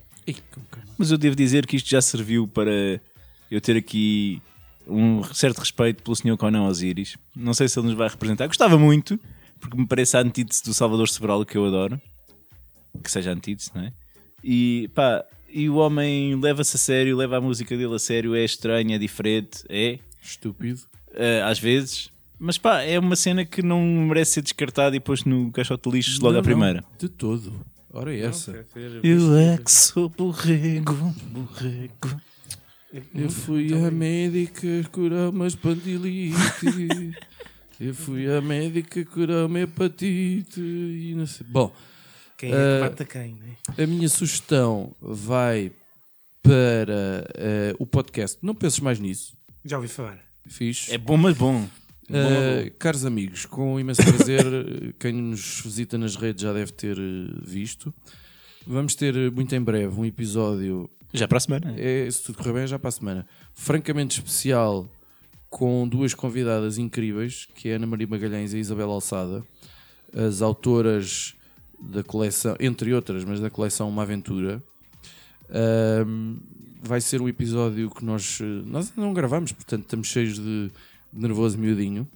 mas 0.97 1.11
eu 1.11 1.17
devo 1.17 1.35
dizer 1.35 1.65
que 1.67 1.75
isto 1.75 1.89
já 1.89 2.01
serviu 2.01 2.47
para 2.47 2.99
eu 3.49 3.61
ter 3.61 3.77
aqui 3.77 4.41
um 4.87 5.23
certo 5.23 5.59
respeito 5.59 6.01
pelo 6.03 6.15
Sr. 6.15 6.37
Conan 6.37 6.63
Osiris. 6.63 7.17
Não 7.35 7.53
sei 7.53 7.67
se 7.69 7.77
ele 7.79 7.87
nos 7.87 7.95
vai 7.95 8.09
representar. 8.09 8.47
Gostava 8.47 8.77
muito, 8.77 9.19
porque 9.59 9.77
me 9.77 9.85
parece 9.85 10.17
a 10.17 10.21
antítese 10.21 10.63
do 10.63 10.73
Salvador 10.73 11.07
Sobral 11.07 11.45
que 11.45 11.57
eu 11.57 11.65
adoro. 11.65 12.01
Que 13.03 13.09
seja 13.11 13.29
a 13.29 13.33
antítese, 13.33 13.71
não 13.75 13.83
é? 13.83 13.93
E 14.43 14.89
pá, 14.93 15.23
e 15.53 15.69
o 15.69 15.75
homem 15.75 16.35
leva-se 16.39 16.75
a 16.75 16.79
sério, 16.79 17.15
leva 17.17 17.37
a 17.37 17.41
música 17.41 17.75
dele 17.77 17.95
a 17.95 17.99
sério, 17.99 18.35
é 18.35 18.43
estranho, 18.43 18.93
é 18.93 18.97
diferente, 18.97 19.63
é, 19.69 19.99
Estúpido. 20.21 20.81
eh, 21.13 21.41
às 21.43 21.59
vezes. 21.59 22.09
Mas 22.39 22.57
pá, 22.57 22.81
é 22.81 22.97
uma 22.97 23.15
cena 23.15 23.45
que 23.45 23.61
não 23.61 23.81
merece 24.07 24.33
ser 24.33 24.41
descartada 24.41 24.95
e 24.95 24.99
posto 24.99 25.29
no 25.29 25.51
caixote 25.51 25.89
de 25.89 25.95
lixo 25.95 26.19
logo 26.21 26.33
Não, 26.33 26.39
à 26.39 26.43
primeira. 26.43 26.81
não, 26.81 26.97
de 26.97 27.07
todo. 27.09 27.53
Ora, 27.93 28.13
é 28.15 28.21
essa. 28.21 28.65
Eu 29.03 29.35
é 29.37 29.57
que 29.57 29.71
sou 29.71 30.09
borrego, 30.09 31.13
borrego. 31.29 32.21
Eu 33.13 33.29
fui 33.29 33.73
à 33.73 33.91
médica 33.91 34.67
curar 34.91 35.29
uma 35.29 35.47
espandilite. 35.47 36.37
Eu 37.79 37.95
fui 37.95 38.31
à 38.31 38.39
médica 38.41 39.03
curar 39.05 39.47
uma 39.47 39.59
hepatite 39.61 40.59
e 40.61 41.13
não 41.15 41.25
sei. 41.25 41.45
Bom, 41.49 41.73
Quem 42.41 42.51
é 42.51 42.55
que 42.55 42.81
mata 42.81 43.05
quem, 43.05 43.35
né? 43.35 43.55
a 43.77 43.85
minha 43.85 44.09
sugestão 44.09 44.95
vai 44.99 45.71
para 46.41 47.23
eh, 47.35 47.75
o 47.77 47.85
podcast. 47.85 48.39
Não 48.41 48.55
penses 48.55 48.79
mais 48.79 48.99
nisso. 48.99 49.37
Já 49.63 49.77
ouvi 49.77 49.87
falar. 49.87 50.17
Fiz. 50.47 50.89
É 50.89 50.97
bom, 50.97 51.17
mas 51.17 51.37
bom. 51.37 51.61
Uh, 51.61 51.67
bom. 52.09 52.71
caros 52.79 53.05
amigos, 53.05 53.45
com 53.45 53.79
imenso 53.79 54.01
prazer, 54.01 54.43
quem 54.99 55.13
nos 55.13 55.61
visita 55.63 55.99
nas 55.99 56.15
redes 56.15 56.41
já 56.41 56.51
deve 56.51 56.71
ter 56.71 56.97
visto. 57.45 57.93
Vamos 58.65 58.95
ter 58.95 59.31
muito 59.31 59.53
em 59.53 59.61
breve 59.61 59.99
um 59.99 60.03
episódio 60.03 60.89
Já 61.13 61.27
para 61.27 61.37
a 61.37 61.41
semana. 61.41 61.75
é, 61.77 62.09
se 62.09 62.23
tudo 62.23 62.39
correr 62.39 62.53
bem, 62.53 62.65
já 62.65 62.79
para 62.79 62.89
a 62.89 62.91
semana. 62.91 63.27
Francamente 63.53 64.17
especial, 64.17 64.89
com 65.47 65.87
duas 65.87 66.15
convidadas 66.15 66.79
incríveis, 66.79 67.47
que 67.53 67.69
é 67.69 67.73
a 67.73 67.75
Ana 67.75 67.85
Maria 67.85 68.07
Magalhães 68.07 68.51
e 68.51 68.57
a 68.57 68.59
Isabel 68.59 68.89
Alçada, 68.89 69.43
as 70.11 70.41
autoras 70.41 71.35
da 71.81 72.03
coleção, 72.03 72.55
entre 72.59 72.93
outras, 72.93 73.23
mas 73.23 73.39
da 73.39 73.49
coleção 73.49 73.89
Uma 73.89 74.03
Aventura. 74.03 74.61
Ahm, 75.49 76.37
vai 76.81 77.01
ser 77.01 77.21
um 77.21 77.27
episódio 77.27 77.89
que 77.89 78.05
nós, 78.05 78.39
nós 78.65 78.93
não 78.95 79.13
gravamos, 79.13 79.51
portanto 79.51 79.83
estamos 79.83 80.07
cheios 80.07 80.35
de, 80.35 80.71
de 81.11 81.21
nervoso 81.21 81.57
miudinho. 81.57 82.07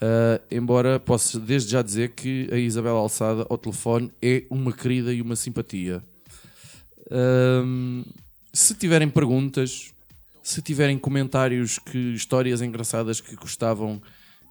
Ah, 0.00 0.40
embora 0.50 1.00
possa 1.00 1.40
desde 1.40 1.72
já 1.72 1.80
dizer 1.80 2.10
que 2.10 2.48
a 2.52 2.56
Isabel 2.56 2.96
Alçada 2.96 3.46
ao 3.48 3.56
telefone 3.56 4.10
é 4.20 4.44
uma 4.50 4.70
querida 4.72 5.12
e 5.12 5.22
uma 5.22 5.34
simpatia. 5.34 6.02
Ahm, 7.10 8.02
se 8.52 8.74
tiverem 8.74 9.08
perguntas, 9.08 9.92
se 10.42 10.60
tiverem 10.60 10.98
comentários, 10.98 11.78
que 11.78 11.98
histórias 12.14 12.60
engraçadas 12.60 13.20
que 13.20 13.34
gostavam 13.34 14.02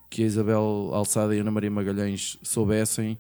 que 0.10 0.24
a 0.24 0.26
Isabel 0.26 0.90
Alçada 0.92 1.36
e 1.36 1.40
a 1.40 1.42
Ana 1.42 1.52
Maria 1.52 1.72
Magalhães 1.72 2.38
soubessem 2.42 3.18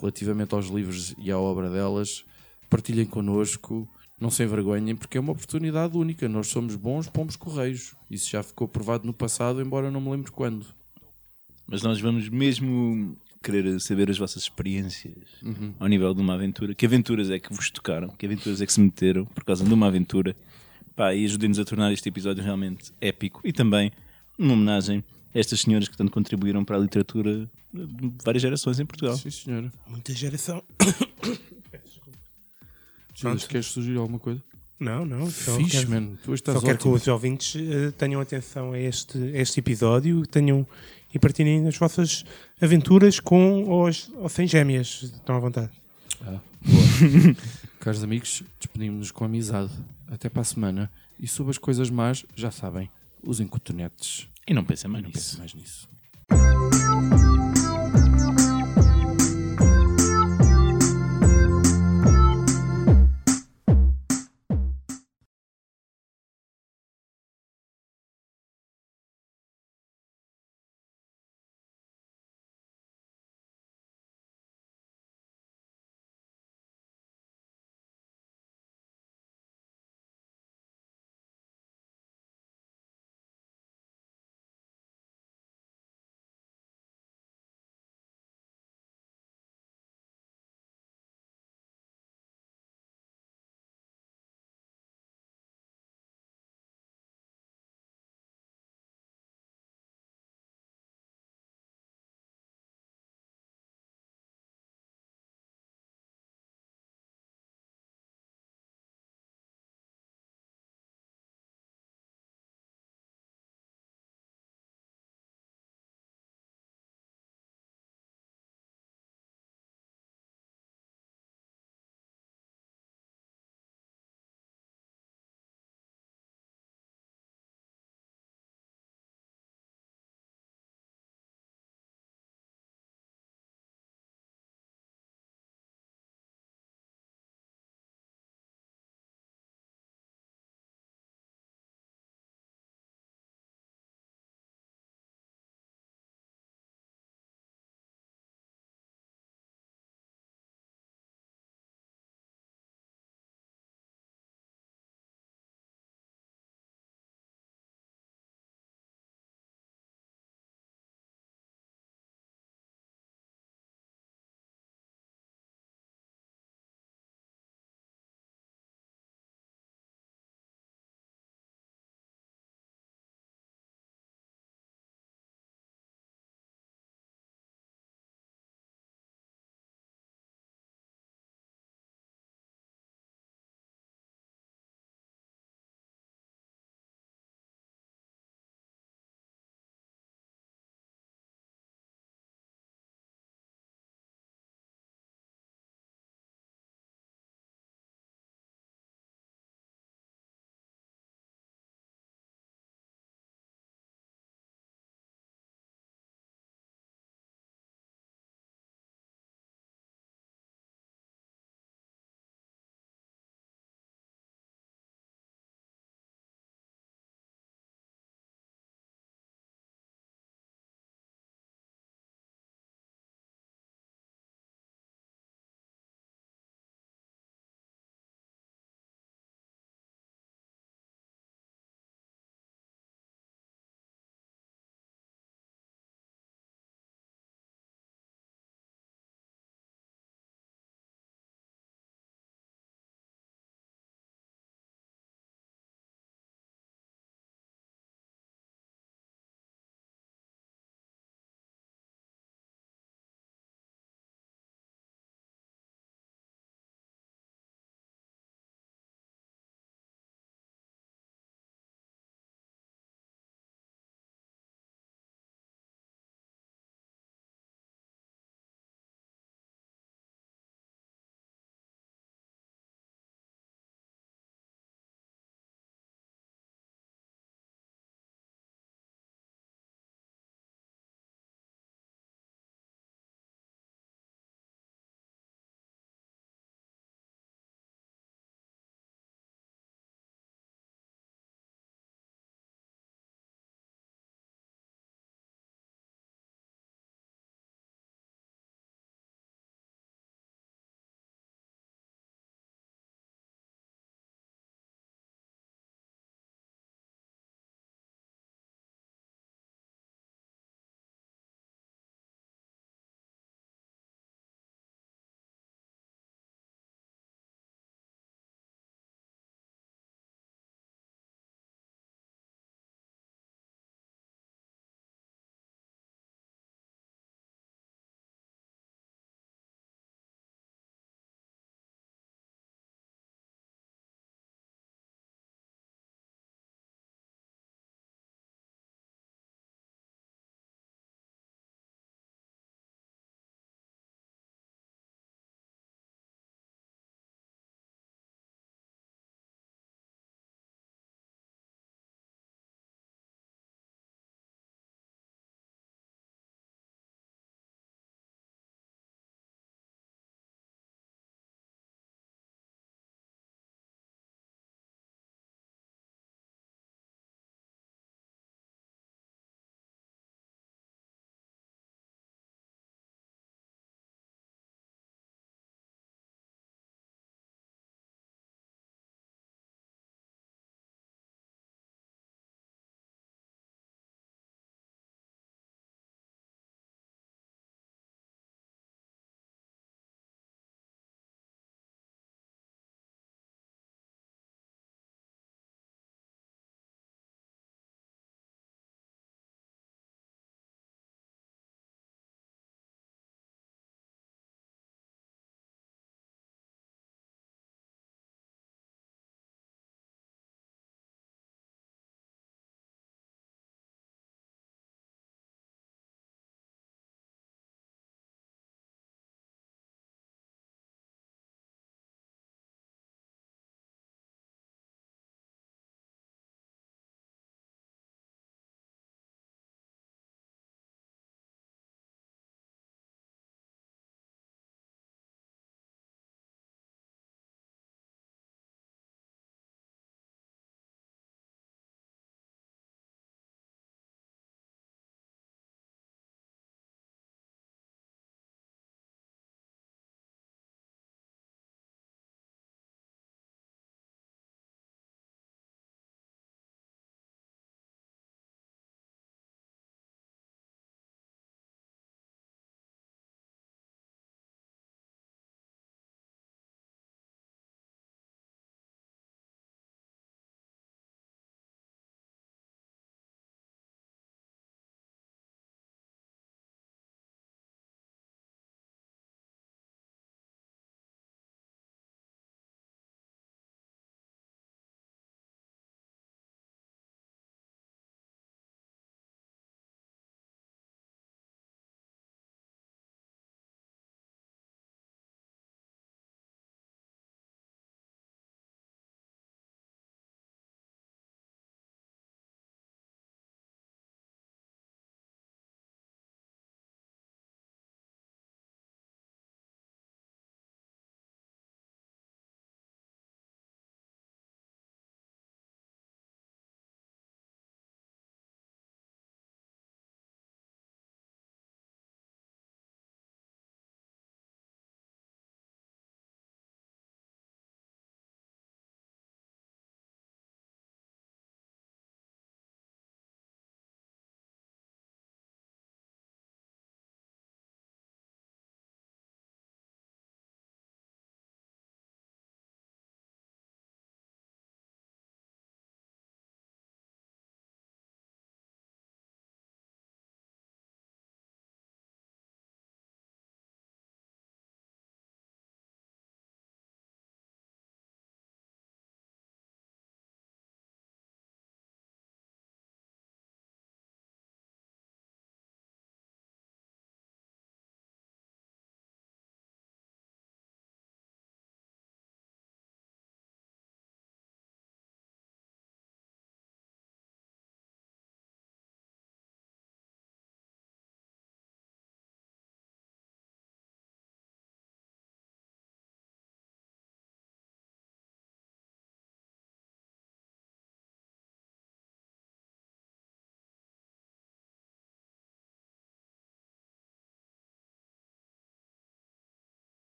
relativamente 0.00 0.54
aos 0.54 0.66
livros 0.66 1.14
e 1.18 1.30
à 1.30 1.38
obra 1.38 1.70
delas, 1.70 2.24
partilhem 2.68 3.06
connosco, 3.06 3.88
não 4.20 4.30
se 4.30 4.42
envergonhem, 4.42 4.96
porque 4.96 5.18
é 5.18 5.20
uma 5.20 5.32
oportunidade 5.32 5.96
única. 5.96 6.28
Nós 6.28 6.48
somos 6.48 6.74
bons 6.74 7.08
pombos 7.08 7.36
correios. 7.36 7.94
Isso 8.10 8.30
já 8.30 8.42
ficou 8.42 8.66
provado 8.66 9.06
no 9.06 9.12
passado, 9.12 9.60
embora 9.60 9.90
não 9.90 10.00
me 10.00 10.10
lembre 10.10 10.30
quando. 10.30 10.66
Mas 11.66 11.82
nós 11.82 12.00
vamos 12.00 12.28
mesmo 12.28 13.16
querer 13.42 13.80
saber 13.80 14.10
as 14.10 14.18
vossas 14.18 14.42
experiências 14.42 15.14
ao 15.78 15.86
nível 15.86 16.12
de 16.14 16.20
uma 16.20 16.34
aventura. 16.34 16.74
Que 16.74 16.86
aventuras 16.86 17.30
é 17.30 17.38
que 17.38 17.52
vos 17.52 17.70
tocaram? 17.70 18.08
Que 18.08 18.26
aventuras 18.26 18.60
é 18.60 18.66
que 18.66 18.72
se 18.72 18.80
meteram 18.80 19.24
por 19.26 19.44
causa 19.44 19.64
de 19.64 19.72
uma 19.72 19.86
aventura? 19.86 20.34
Pá, 20.94 21.14
e 21.14 21.24
ajudem-nos 21.24 21.58
a 21.58 21.64
tornar 21.64 21.92
este 21.92 22.08
episódio 22.08 22.42
realmente 22.42 22.92
épico 23.00 23.40
e 23.44 23.52
também 23.52 23.92
uma 24.38 24.54
homenagem 24.54 25.04
estas 25.38 25.60
senhoras 25.60 25.88
que 25.88 25.96
tanto 25.96 26.10
contribuíram 26.12 26.64
para 26.64 26.76
a 26.76 26.78
literatura 26.78 27.48
de 27.72 28.12
várias 28.24 28.42
gerações 28.42 28.80
em 28.80 28.86
Portugal. 28.86 29.16
Sim, 29.16 29.30
senhora. 29.30 29.72
Muita 29.88 30.12
geração. 30.12 30.62
Judas, 33.14 33.46
queres 33.46 33.66
sugerir 33.66 33.96
alguma 33.98 34.18
coisa? 34.18 34.42
Não, 34.78 35.06
não. 35.06 35.30
Só 35.30 35.56
Fixe, 35.56 35.70
quero, 35.78 35.90
man. 35.90 36.16
Tu 36.22 36.34
estás 36.34 36.58
só 36.58 36.64
quero 36.64 36.78
que 36.78 36.86
os 36.88 37.06
ouvintes 37.08 37.56
eh, 37.56 37.90
tenham 37.92 38.20
atenção 38.20 38.72
a 38.72 38.78
este, 38.78 39.16
a 39.16 39.38
este 39.40 39.60
episódio 39.60 40.26
tenham, 40.26 40.66
e 41.14 41.18
partilhem 41.18 41.66
as 41.66 41.78
vossas 41.78 42.24
aventuras 42.60 43.18
com 43.18 43.64
ou, 43.64 43.86
as- 43.86 44.10
ou 44.16 44.28
sem 44.28 44.46
gêmeas. 44.46 45.02
Estão 45.04 45.36
à 45.36 45.38
vontade. 45.40 45.70
Caros 47.80 48.02
amigos, 48.02 48.42
despedimos-nos 48.60 49.10
com 49.10 49.24
amizade. 49.24 49.72
Até 50.08 50.28
para 50.28 50.42
a 50.42 50.44
semana. 50.44 50.90
E 51.18 51.26
sobre 51.26 51.50
as 51.52 51.58
coisas 51.58 51.88
más, 51.88 52.26
já 52.36 52.50
sabem, 52.50 52.90
usem 53.22 53.46
cotonetes. 53.46 54.28
E 54.46 54.54
não 54.54 54.64
pensem 54.64 54.90
mais 54.90 55.02
Não 55.02 55.10
nisso. 55.10 55.20
pensem 55.20 55.38
mais 55.40 55.54
nisso. 55.54 55.88